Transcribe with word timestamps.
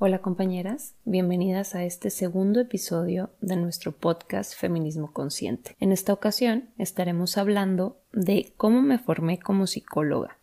Hola 0.00 0.20
compañeras, 0.20 0.94
bienvenidas 1.04 1.74
a 1.74 1.82
este 1.82 2.10
segundo 2.10 2.60
episodio 2.60 3.30
de 3.40 3.56
nuestro 3.56 3.90
podcast 3.90 4.54
Feminismo 4.54 5.12
Consciente. 5.12 5.74
En 5.80 5.90
esta 5.90 6.12
ocasión 6.12 6.70
estaremos 6.78 7.36
hablando 7.36 7.98
de 8.12 8.52
cómo 8.56 8.80
me 8.80 9.00
formé 9.00 9.40
como 9.40 9.66
psicóloga. 9.66 10.38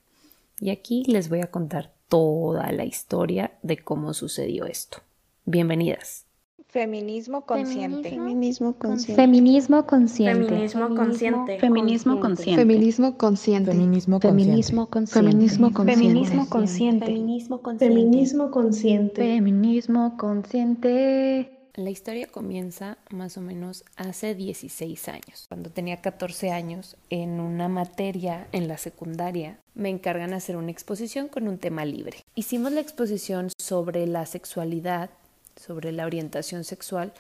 Y 0.60 0.72
aquí 0.72 1.06
les 1.08 1.30
voy 1.30 1.40
a 1.40 1.52
contar 1.52 1.94
toda 2.10 2.70
la 2.74 2.84
historia 2.84 3.54
de 3.64 3.78
cómo 3.78 4.14
sucedió 4.14 4.66
esto. 4.66 4.98
Bienvenidas. 5.46 6.25
Feminismo 6.76 7.46
consciente. 7.46 8.10
Feminismo 8.10 8.74
consciente. 8.74 9.16
Feminismo 9.16 9.86
consciente. 9.86 10.44
Feminismo 10.44 10.96
consciente. 10.98 11.58
Feminismo 11.58 12.20
consciente. 12.20 12.62
Feminismo 12.62 13.18
consciente. 13.18 13.72
Feminismo 13.72 14.20
Feminismo 14.20 14.90
consciente. 14.90 15.86
Feminismo 15.86 16.50
consciente. 16.50 17.06
Feminismo 17.06 17.62
consciente. 17.62 17.86
Feminismo 17.86 18.52
consciente. 18.52 19.22
Feminismo 19.22 20.18
consciente. 20.18 21.52
La 21.76 21.90
historia 21.90 22.28
comienza 22.28 22.98
más 23.10 23.38
o 23.38 23.42
menos 23.42 23.86
hace 23.96 24.36
16 24.36 25.08
años. 25.08 25.46
Cuando 25.48 25.70
tenía 25.70 26.02
14 26.02 26.52
años, 26.52 26.98
en 27.10 27.40
una 27.40 27.70
materia 27.70 28.48
en 28.52 28.68
la 28.68 28.78
secundaria, 28.78 29.60
me 29.76 29.90
encargan 29.90 30.34
hacer 30.34 30.58
una 30.58 30.72
exposición 30.72 31.30
con 31.30 31.48
un 31.48 31.58
tema 31.58 31.86
libre. 31.86 32.18
Hicimos 32.36 32.74
la 32.74 32.82
exposición 32.82 33.50
sobre 33.58 34.08
la 34.08 34.26
sexualidad 34.26 35.10
sobre 35.56 35.92
la 35.92 36.06
orientación 36.06 36.64
sexual 36.64 37.14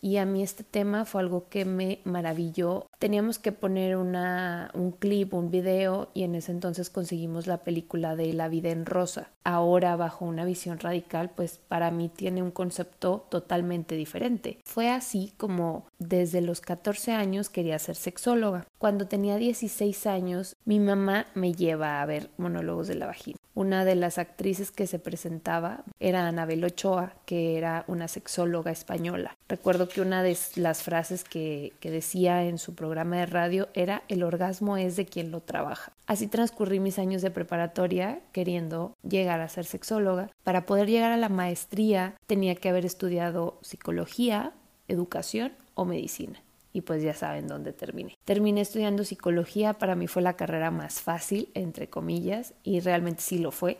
y 0.00 0.16
a 0.16 0.24
mí 0.24 0.42
este 0.42 0.64
tema 0.64 1.04
fue 1.04 1.20
algo 1.20 1.48
que 1.48 1.64
me 1.64 2.00
maravilló. 2.04 2.89
Teníamos 3.00 3.38
que 3.38 3.50
poner 3.50 3.96
un 3.96 4.94
clip, 4.98 5.32
un 5.32 5.50
video 5.50 6.10
y 6.12 6.24
en 6.24 6.34
ese 6.34 6.52
entonces 6.52 6.90
conseguimos 6.90 7.46
la 7.46 7.64
película 7.64 8.14
de 8.14 8.34
La 8.34 8.48
vida 8.48 8.68
en 8.68 8.84
rosa. 8.84 9.30
Ahora 9.42 9.96
bajo 9.96 10.26
una 10.26 10.44
visión 10.44 10.78
radical, 10.78 11.30
pues 11.34 11.58
para 11.66 11.90
mí 11.90 12.10
tiene 12.10 12.42
un 12.42 12.50
concepto 12.50 13.26
totalmente 13.30 13.94
diferente. 13.94 14.58
Fue 14.66 14.90
así 14.90 15.32
como 15.38 15.86
desde 15.98 16.42
los 16.42 16.60
14 16.60 17.12
años 17.12 17.48
quería 17.48 17.78
ser 17.78 17.96
sexóloga. 17.96 18.66
Cuando 18.76 19.06
tenía 19.06 19.38
16 19.38 20.06
años, 20.06 20.54
mi 20.66 20.78
mamá 20.78 21.26
me 21.34 21.54
lleva 21.54 22.02
a 22.02 22.06
ver 22.06 22.28
monólogos 22.36 22.86
de 22.86 22.96
la 22.96 23.06
vagina. 23.06 23.38
Una 23.54 23.84
de 23.84 23.94
las 23.94 24.18
actrices 24.18 24.70
que 24.70 24.86
se 24.86 24.98
presentaba 24.98 25.84
era 25.98 26.28
Anabel 26.28 26.64
Ochoa, 26.64 27.14
que 27.26 27.58
era 27.58 27.84
una 27.88 28.08
sexóloga 28.08 28.70
española. 28.70 29.36
Recuerdo 29.48 29.88
que 29.88 30.00
una 30.00 30.22
de 30.22 30.36
las 30.56 30.82
frases 30.82 31.24
que, 31.24 31.72
que 31.80 31.90
decía 31.90 32.44
en 32.44 32.58
su 32.58 32.74
programa 32.74 32.89
de 32.94 33.26
radio 33.26 33.68
era 33.74 34.02
el 34.08 34.22
orgasmo 34.22 34.76
es 34.76 34.96
de 34.96 35.06
quien 35.06 35.30
lo 35.30 35.40
trabaja. 35.40 35.92
Así 36.06 36.26
transcurrí 36.26 36.80
mis 36.80 36.98
años 36.98 37.22
de 37.22 37.30
preparatoria 37.30 38.20
queriendo 38.32 38.94
llegar 39.08 39.40
a 39.40 39.48
ser 39.48 39.64
sexóloga. 39.64 40.30
Para 40.44 40.66
poder 40.66 40.88
llegar 40.88 41.12
a 41.12 41.16
la 41.16 41.28
maestría 41.28 42.14
tenía 42.26 42.54
que 42.54 42.68
haber 42.68 42.84
estudiado 42.84 43.58
psicología, 43.62 44.52
educación 44.88 45.52
o 45.74 45.84
medicina 45.84 46.42
y 46.72 46.82
pues 46.82 47.02
ya 47.02 47.14
saben 47.14 47.48
dónde 47.48 47.72
terminé. 47.72 48.16
Terminé 48.24 48.60
estudiando 48.60 49.04
psicología, 49.04 49.74
para 49.74 49.94
mí 49.94 50.06
fue 50.06 50.22
la 50.22 50.34
carrera 50.34 50.70
más 50.70 51.00
fácil, 51.00 51.48
entre 51.54 51.88
comillas, 51.88 52.54
y 52.62 52.80
realmente 52.80 53.22
sí 53.22 53.38
lo 53.38 53.50
fue. 53.50 53.78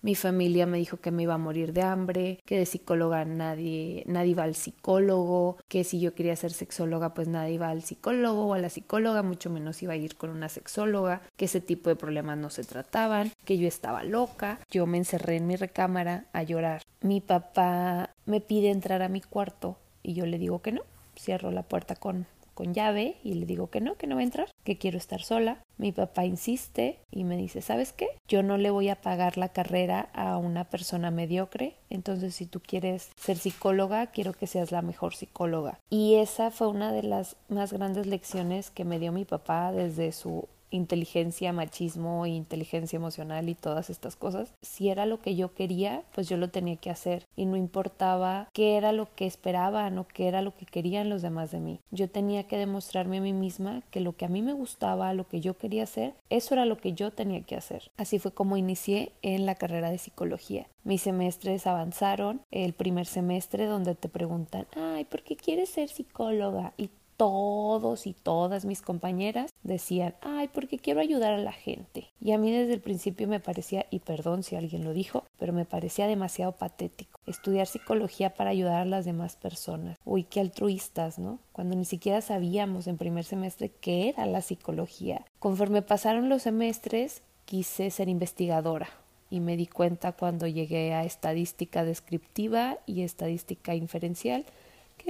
Mi 0.00 0.14
familia 0.14 0.64
me 0.64 0.78
dijo 0.78 0.98
que 0.98 1.10
me 1.10 1.24
iba 1.24 1.34
a 1.34 1.38
morir 1.38 1.72
de 1.72 1.82
hambre, 1.82 2.38
que 2.44 2.58
de 2.58 2.66
psicóloga 2.66 3.24
nadie, 3.24 4.04
nadie 4.06 4.30
iba 4.30 4.44
al 4.44 4.54
psicólogo, 4.54 5.56
que 5.66 5.82
si 5.82 5.98
yo 5.98 6.14
quería 6.14 6.36
ser 6.36 6.52
sexóloga 6.52 7.14
pues 7.14 7.26
nadie 7.26 7.54
iba 7.54 7.68
al 7.68 7.82
psicólogo 7.82 8.46
o 8.46 8.54
a 8.54 8.58
la 8.58 8.70
psicóloga, 8.70 9.22
mucho 9.22 9.50
menos 9.50 9.82
iba 9.82 9.94
a 9.94 9.96
ir 9.96 10.16
con 10.16 10.30
una 10.30 10.48
sexóloga, 10.48 11.22
que 11.36 11.46
ese 11.46 11.60
tipo 11.60 11.90
de 11.90 11.96
problemas 11.96 12.38
no 12.38 12.48
se 12.48 12.62
trataban, 12.62 13.32
que 13.44 13.58
yo 13.58 13.66
estaba 13.66 14.04
loca. 14.04 14.60
Yo 14.70 14.86
me 14.86 14.98
encerré 14.98 15.36
en 15.36 15.48
mi 15.48 15.56
recámara 15.56 16.26
a 16.32 16.44
llorar. 16.44 16.82
Mi 17.00 17.20
papá 17.20 18.10
me 18.24 18.40
pide 18.40 18.70
entrar 18.70 19.02
a 19.02 19.08
mi 19.08 19.20
cuarto 19.20 19.78
y 20.02 20.14
yo 20.14 20.26
le 20.26 20.38
digo 20.38 20.62
que 20.62 20.72
no 20.72 20.82
cierro 21.18 21.50
la 21.50 21.62
puerta 21.62 21.96
con, 21.96 22.26
con 22.58 22.74
llave 22.74 23.16
y 23.22 23.34
le 23.34 23.46
digo 23.46 23.70
que 23.70 23.80
no, 23.80 23.96
que 23.96 24.08
no 24.08 24.16
va 24.16 24.20
a 24.20 24.24
entrar, 24.24 24.50
que 24.64 24.78
quiero 24.78 24.98
estar 24.98 25.22
sola. 25.22 25.62
Mi 25.76 25.92
papá 25.92 26.24
insiste 26.24 26.98
y 27.12 27.22
me 27.22 27.36
dice, 27.36 27.62
¿sabes 27.62 27.92
qué? 27.92 28.08
Yo 28.26 28.42
no 28.42 28.58
le 28.58 28.70
voy 28.70 28.88
a 28.88 29.00
pagar 29.00 29.38
la 29.38 29.50
carrera 29.50 30.08
a 30.12 30.36
una 30.38 30.64
persona 30.64 31.12
mediocre, 31.12 31.76
entonces 31.88 32.34
si 32.34 32.46
tú 32.46 32.60
quieres 32.60 33.10
ser 33.16 33.36
psicóloga, 33.36 34.08
quiero 34.08 34.32
que 34.32 34.48
seas 34.48 34.72
la 34.72 34.82
mejor 34.82 35.14
psicóloga. 35.14 35.78
Y 35.88 36.16
esa 36.16 36.50
fue 36.50 36.66
una 36.66 36.90
de 36.92 37.04
las 37.04 37.36
más 37.48 37.72
grandes 37.72 38.08
lecciones 38.08 38.70
que 38.70 38.84
me 38.84 38.98
dio 38.98 39.12
mi 39.12 39.24
papá 39.24 39.70
desde 39.70 40.10
su 40.10 40.48
inteligencia, 40.70 41.52
machismo, 41.52 42.26
inteligencia 42.26 42.96
emocional 42.96 43.48
y 43.48 43.54
todas 43.54 43.90
estas 43.90 44.16
cosas. 44.16 44.52
Si 44.62 44.88
era 44.88 45.06
lo 45.06 45.20
que 45.20 45.36
yo 45.36 45.54
quería, 45.54 46.02
pues 46.14 46.28
yo 46.28 46.36
lo 46.36 46.48
tenía 46.48 46.76
que 46.76 46.90
hacer 46.90 47.26
y 47.36 47.46
no 47.46 47.56
importaba 47.56 48.48
qué 48.52 48.76
era 48.76 48.92
lo 48.92 49.08
que 49.14 49.26
esperaban 49.26 49.98
o 49.98 50.06
qué 50.06 50.28
era 50.28 50.42
lo 50.42 50.54
que 50.56 50.66
querían 50.66 51.08
los 51.08 51.22
demás 51.22 51.50
de 51.50 51.60
mí. 51.60 51.80
Yo 51.90 52.08
tenía 52.08 52.44
que 52.44 52.58
demostrarme 52.58 53.18
a 53.18 53.22
mí 53.22 53.32
misma 53.32 53.82
que 53.90 54.00
lo 54.00 54.16
que 54.16 54.24
a 54.24 54.28
mí 54.28 54.42
me 54.42 54.52
gustaba, 54.52 55.12
lo 55.14 55.28
que 55.28 55.40
yo 55.40 55.56
quería 55.56 55.84
hacer, 55.84 56.14
eso 56.30 56.54
era 56.54 56.64
lo 56.64 56.78
que 56.78 56.92
yo 56.92 57.10
tenía 57.10 57.42
que 57.42 57.56
hacer. 57.56 57.90
Así 57.96 58.18
fue 58.18 58.32
como 58.32 58.56
inicié 58.56 59.12
en 59.22 59.46
la 59.46 59.54
carrera 59.54 59.90
de 59.90 59.98
psicología. 59.98 60.66
Mis 60.84 61.02
semestres 61.02 61.66
avanzaron, 61.66 62.40
el 62.50 62.72
primer 62.72 63.06
semestre 63.06 63.66
donde 63.66 63.94
te 63.94 64.08
preguntan, 64.08 64.66
ay, 64.74 65.04
¿por 65.04 65.22
qué 65.22 65.36
quieres 65.36 65.68
ser 65.68 65.88
psicóloga? 65.88 66.72
Todos 67.18 68.06
y 68.06 68.14
todas 68.14 68.64
mis 68.64 68.80
compañeras 68.80 69.52
decían, 69.64 70.14
ay, 70.22 70.48
porque 70.48 70.78
quiero 70.78 71.00
ayudar 71.00 71.34
a 71.34 71.38
la 71.38 71.52
gente. 71.52 72.06
Y 72.20 72.30
a 72.30 72.38
mí 72.38 72.50
desde 72.50 72.72
el 72.72 72.80
principio 72.80 73.26
me 73.26 73.40
parecía, 73.40 73.86
y 73.90 73.98
perdón 73.98 74.44
si 74.44 74.54
alguien 74.54 74.84
lo 74.84 74.92
dijo, 74.92 75.24
pero 75.36 75.52
me 75.52 75.64
parecía 75.64 76.06
demasiado 76.06 76.52
patético. 76.52 77.18
Estudiar 77.26 77.66
psicología 77.66 78.34
para 78.34 78.50
ayudar 78.50 78.82
a 78.82 78.86
las 78.86 79.04
demás 79.04 79.34
personas. 79.34 79.98
Uy, 80.04 80.22
qué 80.22 80.40
altruistas, 80.40 81.18
¿no? 81.18 81.40
Cuando 81.52 81.74
ni 81.74 81.84
siquiera 81.84 82.20
sabíamos 82.20 82.86
en 82.86 82.96
primer 82.96 83.24
semestre 83.24 83.72
qué 83.80 84.10
era 84.10 84.24
la 84.24 84.40
psicología. 84.40 85.26
Conforme 85.40 85.82
pasaron 85.82 86.28
los 86.28 86.42
semestres, 86.42 87.22
quise 87.44 87.90
ser 87.90 88.08
investigadora 88.08 88.88
y 89.28 89.40
me 89.40 89.56
di 89.56 89.66
cuenta 89.66 90.12
cuando 90.12 90.46
llegué 90.46 90.94
a 90.94 91.04
estadística 91.04 91.84
descriptiva 91.84 92.78
y 92.86 93.02
estadística 93.02 93.74
inferencial 93.74 94.46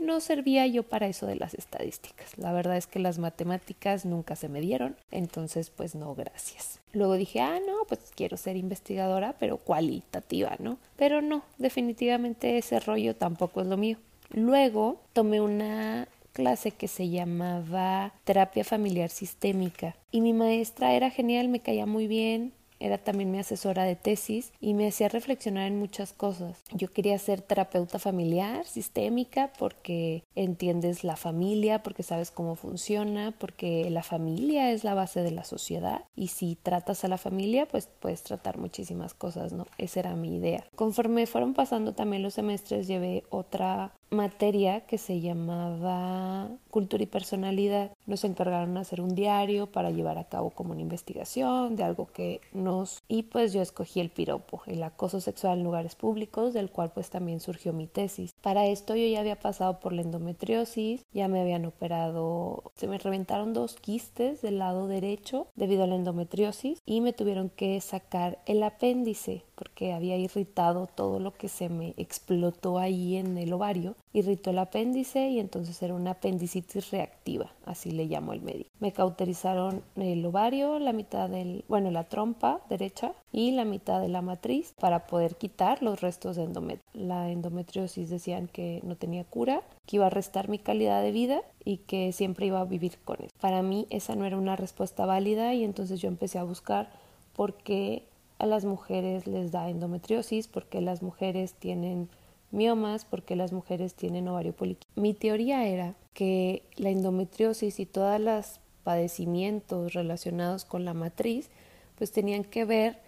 no 0.01 0.21
servía 0.21 0.67
yo 0.67 0.83
para 0.83 1.07
eso 1.07 1.27
de 1.27 1.37
las 1.37 1.55
estadísticas. 1.55 2.37
La 2.39 2.53
verdad 2.53 2.77
es 2.77 2.87
que 2.87 2.99
las 2.99 3.19
matemáticas 3.19 4.05
nunca 4.05 4.37
se 4.37 4.49
me 4.49 4.61
dieron, 4.61 4.97
entonces 5.11 5.71
pues 5.71 5.95
no, 5.95 6.15
gracias. 6.15 6.81
Luego 6.93 7.15
dije, 7.15 7.41
ah, 7.41 7.59
no, 7.67 7.85
pues 7.87 8.01
quiero 8.15 8.37
ser 8.37 8.57
investigadora, 8.57 9.35
pero 9.39 9.59
cualitativa, 9.59 10.57
¿no? 10.59 10.79
Pero 10.97 11.21
no, 11.21 11.43
definitivamente 11.59 12.59
ese 12.59 12.81
rollo 12.81 13.15
tampoco 13.15 13.61
es 13.61 13.67
lo 13.67 13.77
mío. 13.77 13.99
Luego 14.31 15.01
tomé 15.13 15.41
una 15.41 16.09
clase 16.33 16.71
que 16.71 16.87
se 16.87 17.09
llamaba 17.09 18.13
terapia 18.25 18.63
familiar 18.63 19.11
sistémica 19.11 19.97
y 20.13 20.21
mi 20.21 20.33
maestra 20.33 20.95
era 20.95 21.11
genial, 21.11 21.49
me 21.49 21.61
caía 21.61 21.85
muy 21.85 22.07
bien, 22.07 22.53
era 22.81 22.99
también 22.99 23.31
mi 23.31 23.39
asesora 23.39 23.85
de 23.85 23.97
tesis 23.97 24.53
y 24.61 24.75
me 24.75 24.89
hacía 24.89 25.09
reflexionar 25.09 25.67
en 25.67 25.79
muchas 25.79 26.13
cosas. 26.13 26.63
Yo 26.73 26.91
quería 26.91 27.19
ser 27.19 27.43
terapeuta 27.43 27.99
familiar, 27.99 28.67
sistémica, 28.67 29.53
porque 29.59 30.25
entiendes 30.35 31.05
la 31.05 31.17
familia, 31.17 31.83
porque 31.83 32.03
sabes 32.03 32.31
cómo 32.31 32.55
funciona, 32.55 33.35
porque 33.39 33.91
la 33.91 34.03
familia 34.03 34.71
es 34.73 34.85
la 34.85 34.95
base 34.95 35.23
de 35.23 35.31
la 35.31 35.45
sociedad 35.45 36.05
y 36.15 36.29
si 36.29 36.57
tratas 36.57 37.05
a 37.05 37.09
la 37.09 37.19
familia, 37.19 37.67
pues 37.67 37.89
puedes 38.01 38.23
tratar 38.23 38.59
muchísimas 38.59 39.15
cosas, 39.15 39.53
¿no? 39.53 39.67
Esa 39.79 40.01
era 40.01 40.15
mi 40.15 40.37
idea. 40.37 40.65
Conforme 40.75 41.27
fueron 41.27 41.55
pasando 41.55 41.95
también 41.95 42.23
los 42.23 42.35
semestres, 42.35 42.87
llevé 42.87 43.25
otra 43.31 43.93
materia 44.11 44.81
que 44.83 44.99
se 44.99 45.21
llamaba 45.21 46.49
cultura 46.71 47.03
y 47.03 47.07
personalidad. 47.07 47.93
Nos 48.07 48.25
encargaron 48.25 48.75
de 48.75 48.81
hacer 48.81 49.01
un 49.01 49.15
diario 49.15 49.67
para 49.67 49.91
llevar 49.91 50.19
a 50.19 50.29
cabo 50.29 50.51
como 50.51 50.73
una 50.73 50.81
investigación 50.81 51.77
de 51.77 51.85
algo 51.85 52.07
que 52.07 52.41
nos... 52.53 53.03
Y 53.09 53.25
pues 53.25 53.53
yo 53.53 53.63
escogí 53.63 54.01
el 54.01 54.11
piropo, 54.11 54.63
el 54.67 54.83
acoso 54.83 55.21
sexual 55.21 55.59
en 55.59 55.65
lugares 55.65 55.95
públicos, 55.95 56.55
del 56.55 56.71
cual 56.71 56.93
pues 56.93 57.11
también 57.11 57.41
surgió 57.41 57.73
mi 57.73 57.87
tesis. 57.87 58.33
Para 58.41 58.67
esto 58.67 58.97
yo 58.97 59.07
ya 59.07 59.21
había 59.21 59.39
pasado 59.39 59.81
por 59.81 59.93
la 59.93 60.03
endometriosis, 60.03 61.05
ya 61.13 61.29
me 61.29 61.41
habían 61.41 61.65
operado, 61.65 62.63
se 62.77 62.87
me 62.87 62.99
reventaron 62.99 63.53
dos 63.53 63.75
quistes 63.75 64.43
del 64.43 64.59
lado 64.59 64.87
derecho 64.87 65.47
debido 65.57 65.85
a 65.85 65.87
la 65.87 65.97
endometriosis 65.97 66.81
y 66.87 67.01
me 67.01 67.13
tuvieron 67.13 67.51
que 67.51 67.81
sacar 67.81 68.39
el 68.47 68.63
apéndice 68.63 69.45
porque 69.59 69.93
había 69.93 70.17
irritado 70.17 70.87
todo 70.87 71.19
lo 71.19 71.35
que 71.35 71.49
se 71.49 71.69
me 71.69 71.93
explotó 71.97 72.79
ahí 72.79 73.17
en 73.17 73.37
el 73.37 73.53
ovario 73.53 73.97
irritó 74.13 74.51
el 74.51 74.59
apéndice 74.59 75.29
y 75.29 75.41
entonces 75.41 75.83
era 75.83 75.95
una 75.95 76.13
apendicitis 76.13 76.91
reactiva, 76.91 77.51
así 77.65 77.91
le 77.91 78.09
llamó 78.09 78.33
el 78.33 78.43
médico. 78.43 78.71
Me 78.81 78.93
cauterizaron 78.93 79.83
el 79.97 80.25
ovario, 80.25 80.79
la 80.79 80.93
mitad 80.93 81.29
del, 81.29 81.65
bueno, 81.69 81.91
la 81.91 82.05
trompa 82.05 82.61
derecha 82.69 83.13
y 83.33 83.51
la 83.51 83.65
mitad 83.65 84.01
de 84.01 84.09
la 84.09 84.23
matriz 84.23 84.75
para 84.79 85.07
poder 85.07 85.37
quitar 85.37 85.83
los 85.83 86.01
restos 86.01 86.37
de 86.37 86.45
endometrio. 86.45 86.85
La 86.95 87.31
endometriosis 87.31 88.09
decían 88.11 88.49
que 88.49 88.81
no 88.85 88.97
tenía 88.97 89.25
cura, 89.25 89.63
que 89.87 89.97
iba 89.97 90.07
a 90.07 90.11
restar 90.11 90.49
mi 90.49 90.59
calidad 90.59 91.03
de 91.03 91.13
vida 91.13 91.43
y 91.65 91.79
que 91.79 92.13
siempre 92.13 92.47
iba 92.47 92.61
a 92.61 92.65
vivir 92.65 92.99
con 93.05 93.17
eso. 93.21 93.35
Para 93.41 93.63
mí 93.63 93.87
esa 93.91 94.15
no 94.15 94.25
era 94.25 94.37
una 94.37 94.57
respuesta 94.57 95.07
válida 95.07 95.55
y 95.55 95.65
entonces 95.65 96.01
yo 96.01 96.09
empecé 96.09 96.39
a 96.39 96.45
buscar 96.45 96.91
por 97.35 97.55
qué 97.55 98.08
a 98.39 98.47
las 98.47 98.65
mujeres 98.65 99.27
les 99.27 99.53
da 99.53 99.69
endometriosis, 99.69 100.49
porque 100.49 100.81
las 100.81 101.03
mujeres 101.03 101.55
tienen 101.55 102.09
miomas, 102.51 103.05
por 103.05 103.23
qué 103.23 103.37
las 103.37 103.53
mujeres 103.53 103.95
tienen 103.95 104.29
ovario 104.29 104.53
poliquístico. 104.53 105.01
Mi 105.01 105.15
teoría 105.15 105.67
era 105.67 105.95
que 106.15 106.63
la 106.77 106.91
endometriosis 106.91 107.81
y 107.81 107.87
todos 107.87 108.21
los 108.21 108.61
padecimientos 108.85 109.93
relacionados 109.93 110.65
con 110.65 110.85
la 110.85 110.95
matriz 110.95 111.51
pues 111.97 112.13
tenían 112.13 112.45
que 112.45 112.65
ver 112.65 112.99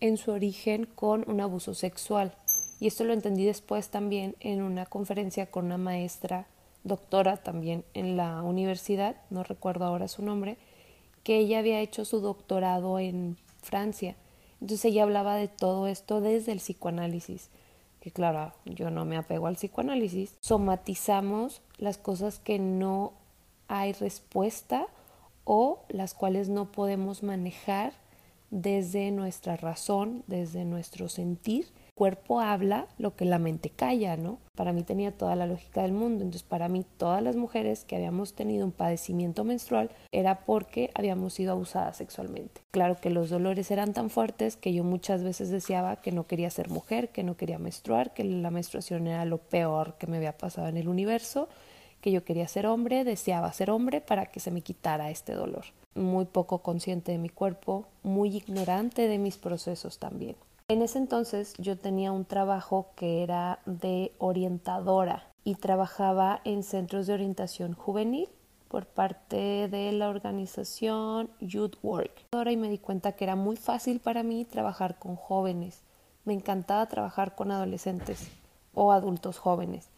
en 0.00 0.16
su 0.16 0.30
origen 0.30 0.86
con 0.86 1.28
un 1.28 1.40
abuso 1.40 1.74
sexual. 1.74 2.32
Y 2.80 2.86
esto 2.86 3.04
lo 3.04 3.12
entendí 3.12 3.44
después 3.44 3.88
también 3.88 4.36
en 4.40 4.62
una 4.62 4.86
conferencia 4.86 5.46
con 5.46 5.66
una 5.66 5.78
maestra, 5.78 6.46
doctora 6.84 7.36
también 7.36 7.84
en 7.94 8.16
la 8.16 8.42
universidad, 8.42 9.16
no 9.30 9.42
recuerdo 9.42 9.84
ahora 9.84 10.06
su 10.06 10.22
nombre, 10.22 10.56
que 11.24 11.38
ella 11.38 11.58
había 11.58 11.80
hecho 11.80 12.04
su 12.04 12.20
doctorado 12.20 12.98
en 13.00 13.36
Francia. 13.60 14.14
Entonces 14.60 14.86
ella 14.86 15.04
hablaba 15.04 15.36
de 15.36 15.48
todo 15.48 15.86
esto 15.86 16.20
desde 16.20 16.52
el 16.52 16.58
psicoanálisis, 16.58 17.48
que 18.00 18.10
claro, 18.10 18.52
yo 18.64 18.90
no 18.90 19.04
me 19.04 19.16
apego 19.16 19.46
al 19.46 19.56
psicoanálisis. 19.56 20.36
Somatizamos 20.40 21.62
las 21.78 21.98
cosas 21.98 22.38
que 22.38 22.58
no 22.58 23.12
hay 23.68 23.92
respuesta 23.92 24.86
o 25.44 25.84
las 25.88 26.14
cuales 26.14 26.48
no 26.48 26.72
podemos 26.72 27.22
manejar 27.22 27.92
desde 28.50 29.10
nuestra 29.10 29.56
razón, 29.56 30.24
desde 30.26 30.64
nuestro 30.64 31.08
sentir. 31.08 31.68
Cuerpo 31.98 32.38
habla 32.38 32.86
lo 32.96 33.16
que 33.16 33.24
la 33.24 33.40
mente 33.40 33.70
calla, 33.70 34.16
¿no? 34.16 34.38
Para 34.54 34.72
mí 34.72 34.84
tenía 34.84 35.10
toda 35.10 35.34
la 35.34 35.48
lógica 35.48 35.82
del 35.82 35.90
mundo. 35.90 36.22
Entonces, 36.22 36.44
para 36.44 36.68
mí, 36.68 36.84
todas 36.96 37.20
las 37.24 37.34
mujeres 37.34 37.84
que 37.84 37.96
habíamos 37.96 38.34
tenido 38.34 38.64
un 38.64 38.70
padecimiento 38.70 39.42
menstrual 39.42 39.90
era 40.12 40.44
porque 40.46 40.92
habíamos 40.94 41.34
sido 41.34 41.50
abusadas 41.50 41.96
sexualmente. 41.96 42.60
Claro 42.70 43.00
que 43.00 43.10
los 43.10 43.30
dolores 43.30 43.72
eran 43.72 43.94
tan 43.94 44.10
fuertes 44.10 44.56
que 44.56 44.72
yo 44.72 44.84
muchas 44.84 45.24
veces 45.24 45.50
deseaba 45.50 45.96
que 45.96 46.12
no 46.12 46.28
quería 46.28 46.50
ser 46.50 46.70
mujer, 46.70 47.08
que 47.08 47.24
no 47.24 47.36
quería 47.36 47.58
menstruar, 47.58 48.14
que 48.14 48.22
la 48.22 48.52
menstruación 48.52 49.08
era 49.08 49.24
lo 49.24 49.38
peor 49.38 49.94
que 49.98 50.06
me 50.06 50.18
había 50.18 50.38
pasado 50.38 50.68
en 50.68 50.76
el 50.76 50.86
universo 50.86 51.48
que 52.00 52.12
yo 52.12 52.24
quería 52.24 52.46
ser 52.46 52.68
hombre, 52.68 53.02
deseaba 53.02 53.52
ser 53.52 53.72
hombre 53.72 54.00
para 54.00 54.26
que 54.26 54.38
se 54.38 54.52
me 54.52 54.60
quitara 54.60 55.10
este 55.10 55.32
dolor. 55.32 55.64
Muy 55.96 56.26
poco 56.26 56.58
consciente 56.62 57.10
de 57.10 57.18
mi 57.18 57.28
cuerpo, 57.28 57.88
muy 58.04 58.36
ignorante 58.36 59.08
de 59.08 59.18
mis 59.18 59.36
procesos 59.36 59.98
también. 59.98 60.36
En 60.70 60.82
ese 60.82 60.98
entonces 60.98 61.54
yo 61.56 61.78
tenía 61.78 62.12
un 62.12 62.26
trabajo 62.26 62.90
que 62.94 63.22
era 63.22 63.60
de 63.64 64.12
orientadora 64.18 65.24
y 65.42 65.54
trabajaba 65.54 66.42
en 66.44 66.62
centros 66.62 67.06
de 67.06 67.14
orientación 67.14 67.72
juvenil 67.72 68.28
por 68.68 68.84
parte 68.84 69.68
de 69.68 69.92
la 69.92 70.10
organización 70.10 71.30
Youth 71.40 71.76
Work. 71.82 72.26
Ahora 72.32 72.52
y 72.52 72.58
me 72.58 72.68
di 72.68 72.76
cuenta 72.76 73.12
que 73.12 73.24
era 73.24 73.34
muy 73.34 73.56
fácil 73.56 73.98
para 73.98 74.22
mí 74.22 74.44
trabajar 74.44 74.98
con 74.98 75.16
jóvenes. 75.16 75.80
Me 76.26 76.34
encantaba 76.34 76.84
trabajar 76.84 77.34
con 77.34 77.50
adolescentes 77.50 78.28
o 78.74 78.92
adultos 78.92 79.38
jóvenes. 79.38 79.88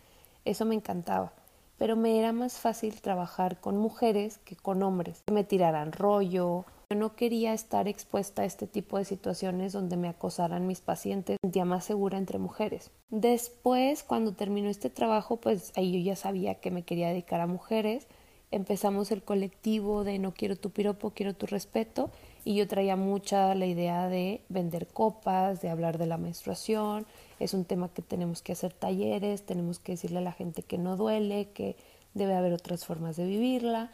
Eso 0.45 0.65
me 0.67 0.77
encantaba 0.77 1.33
pero 1.81 1.97
me 1.97 2.19
era 2.19 2.35
más 2.35 2.59
fácil 2.59 3.01
trabajar 3.01 3.59
con 3.59 3.79
mujeres 3.79 4.37
que 4.45 4.55
con 4.55 4.83
hombres, 4.83 5.23
me 5.33 5.45
tiraran 5.45 5.93
rollo. 5.93 6.67
Yo 6.93 6.99
no 6.99 7.15
quería 7.15 7.55
estar 7.55 7.87
expuesta 7.87 8.43
a 8.43 8.45
este 8.45 8.67
tipo 8.67 8.99
de 8.99 9.05
situaciones 9.05 9.73
donde 9.73 9.97
me 9.97 10.09
acosaran 10.09 10.67
mis 10.67 10.81
pacientes, 10.81 11.37
me 11.43 11.65
más 11.65 11.85
segura 11.85 12.19
entre 12.19 12.39
mujeres. 12.39 12.91
Después, 13.11 14.03
cuando 14.03 14.33
terminó 14.33 14.69
este 14.69 14.91
trabajo, 14.91 15.37
pues 15.37 15.73
ahí 15.77 15.93
yo 15.93 15.99
ya 16.05 16.17
sabía 16.17 16.57
que 16.57 16.73
me 16.73 16.83
quería 16.83 17.09
dedicar 17.09 17.41
a 17.41 17.47
mujeres. 17.47 18.09
Empezamos 18.51 19.13
el 19.13 19.23
colectivo 19.23 20.03
de 20.03 20.19
no 20.19 20.35
quiero 20.35 20.57
tu 20.57 20.71
piropo, 20.71 21.13
quiero 21.13 21.35
tu 21.35 21.47
respeto 21.47 22.11
y 22.45 22.57
yo 22.57 22.67
traía 22.67 22.97
mucha 22.97 23.55
la 23.55 23.67
idea 23.67 24.09
de 24.09 24.43
vender 24.49 24.89
copas, 24.89 25.63
de 25.63 25.71
hablar 25.71 25.97
de 25.97 26.07
la 26.07 26.19
menstruación 26.19 27.07
es 27.41 27.55
un 27.55 27.65
tema 27.65 27.89
que 27.89 28.03
tenemos 28.03 28.43
que 28.43 28.53
hacer 28.53 28.73
talleres, 28.73 29.47
tenemos 29.47 29.79
que 29.79 29.93
decirle 29.93 30.19
a 30.19 30.23
la 30.23 30.33
gente 30.33 30.63
que 30.63 30.77
no 30.77 30.97
duele, 30.97 31.49
que 31.55 31.75
debe 32.15 32.35
haber 32.35 32.53
otras 32.53 32.85
formas 32.85 33.17
de 33.17 33.25
vivirla, 33.27 33.93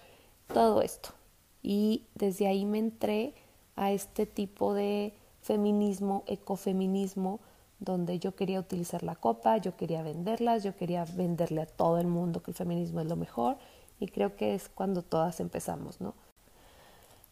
todo 0.53 0.83
esto. 0.83 1.11
Y 1.67 2.05
desde 2.15 2.47
ahí 2.47 2.65
me 2.65 2.79
entré 2.79 3.35
a 3.75 3.91
este 3.91 4.25
tipo 4.25 4.73
de 4.73 5.13
feminismo, 5.43 6.23
ecofeminismo, 6.29 7.41
donde 7.81 8.21
yo 8.21 8.37
quería 8.37 8.61
utilizar 8.61 9.03
la 9.03 9.17
copa, 9.17 9.57
yo 9.57 9.77
quería 9.77 10.05
venderlas, 10.05 10.63
yo 10.63 10.77
quería 10.77 11.05
venderle 11.05 11.63
a 11.63 11.67
todo 11.67 11.99
el 11.99 12.07
mundo 12.07 12.41
que 12.41 12.53
el 12.53 12.57
feminismo 12.57 13.01
es 13.01 13.09
lo 13.09 13.17
mejor 13.17 13.57
y 13.99 14.07
creo 14.07 14.37
que 14.37 14.55
es 14.55 14.69
cuando 14.69 15.03
todas 15.03 15.41
empezamos, 15.41 16.01
¿no? 16.01 16.15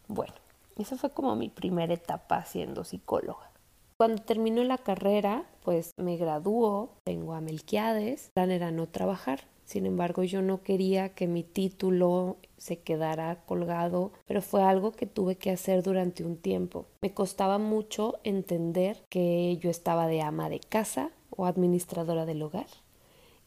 Bueno, 0.09 0.33
esa 0.77 0.97
fue 0.97 1.11
como 1.11 1.37
mi 1.37 1.47
primera 1.47 1.93
etapa 1.93 2.43
siendo 2.43 2.83
psicóloga. 2.83 3.49
Cuando 3.95 4.21
terminó 4.21 4.65
la 4.65 4.77
carrera, 4.77 5.45
pues 5.63 5.91
me 5.95 6.17
graduó, 6.17 6.89
tengo 7.05 7.35
a 7.35 7.39
Melquiades, 7.39 8.25
el 8.25 8.31
plan 8.33 8.51
era 8.51 8.71
no 8.71 8.87
trabajar. 8.87 9.45
Sin 9.65 9.87
embargo, 9.87 10.23
yo 10.23 10.43
no 10.43 10.61
quería 10.61 11.09
que 11.09 11.27
mi 11.27 11.43
título 11.43 12.37
se 12.57 12.77
quedara 12.77 13.43
colgado, 13.45 14.11
pero 14.27 14.43
fue 14.43 14.61
algo 14.61 14.91
que 14.91 15.07
tuve 15.07 15.37
que 15.37 15.49
hacer 15.49 15.81
durante 15.81 16.23
un 16.23 16.37
tiempo. 16.37 16.85
Me 17.01 17.13
costaba 17.13 17.57
mucho 17.57 18.19
entender 18.23 19.03
que 19.09 19.57
yo 19.57 19.71
estaba 19.71 20.07
de 20.07 20.21
ama 20.21 20.49
de 20.49 20.59
casa 20.59 21.09
o 21.31 21.47
administradora 21.47 22.25
del 22.25 22.43
hogar 22.43 22.67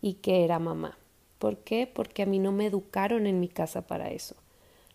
y 0.03 0.15
que 0.15 0.45
era 0.45 0.59
mamá. 0.59 0.99
¿Por 1.39 1.59
qué? 1.59 1.87
Porque 1.87 2.23
a 2.23 2.27
mí 2.27 2.41
no 2.41 2.51
me 2.51 2.67
educaron 2.67 3.29
en 3.29 3.39
mi 3.39 3.49
casa 3.49 3.87
para 3.87 4.11
eso. 4.11 4.35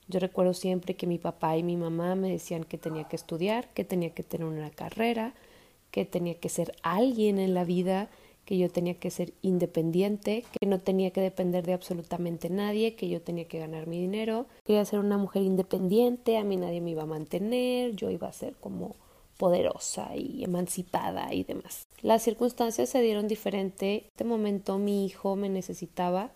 Yo 0.09 0.19
recuerdo 0.19 0.53
siempre 0.53 0.95
que 0.97 1.07
mi 1.07 1.17
papá 1.17 1.55
y 1.55 1.63
mi 1.63 1.77
mamá 1.77 2.15
me 2.15 2.29
decían 2.29 2.65
que 2.65 2.77
tenía 2.77 3.05
que 3.05 3.15
estudiar, 3.15 3.69
que 3.73 3.85
tenía 3.85 4.13
que 4.13 4.23
tener 4.23 4.45
una 4.45 4.69
carrera, 4.69 5.33
que 5.89 6.03
tenía 6.03 6.35
que 6.35 6.49
ser 6.49 6.75
alguien 6.83 7.39
en 7.39 7.53
la 7.53 7.63
vida, 7.63 8.09
que 8.45 8.57
yo 8.57 8.69
tenía 8.69 8.95
que 8.95 9.09
ser 9.09 9.33
independiente, 9.41 10.43
que 10.59 10.67
no 10.67 10.79
tenía 10.79 11.11
que 11.11 11.21
depender 11.21 11.65
de 11.65 11.73
absolutamente 11.73 12.49
nadie, 12.49 12.95
que 12.95 13.09
yo 13.09 13.21
tenía 13.21 13.47
que 13.47 13.59
ganar 13.59 13.87
mi 13.87 13.99
dinero. 13.99 14.47
Quería 14.65 14.85
ser 14.85 14.99
una 14.99 15.17
mujer 15.17 15.43
independiente, 15.43 16.37
a 16.37 16.43
mí 16.43 16.57
nadie 16.57 16.81
me 16.81 16.91
iba 16.91 17.03
a 17.03 17.07
mantener, 17.07 17.95
yo 17.95 18.09
iba 18.09 18.27
a 18.27 18.33
ser 18.33 18.55
como 18.55 18.95
poderosa 19.37 20.15
y 20.15 20.43
emancipada 20.43 21.33
y 21.33 21.43
demás. 21.43 21.87
Las 22.01 22.21
circunstancias 22.21 22.89
se 22.89 23.01
dieron 23.01 23.27
diferente. 23.27 23.93
En 23.93 24.07
este 24.07 24.23
momento 24.23 24.77
mi 24.77 25.05
hijo 25.05 25.35
me 25.35 25.49
necesitaba, 25.49 26.31